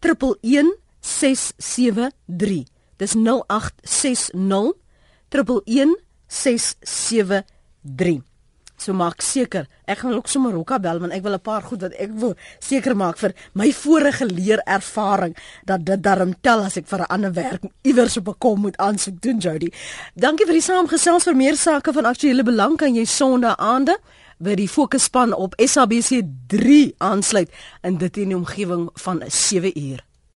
[0.00, 2.64] 11673.
[2.96, 4.72] Dis 0860
[5.28, 8.22] 11673.
[8.80, 11.82] So maak seker, ek gaan ook sommer Rokka bel want ek wil 'n paar goed
[11.84, 15.36] wat ek wil seker maak vir my vorige leerervaring
[15.66, 18.76] dat dit darm tel as ek vir 'n ander werk iewers op 'n kom moet
[18.76, 19.70] aansoek doen Jody.
[20.14, 23.98] Dankie vir die saamgesels vir meer sake van aktuelle belang kan jy Sondag aande
[24.40, 27.52] by die fokusspan op SABC 3 aansluit
[27.84, 30.04] in dit in die omgewing van 7 uur.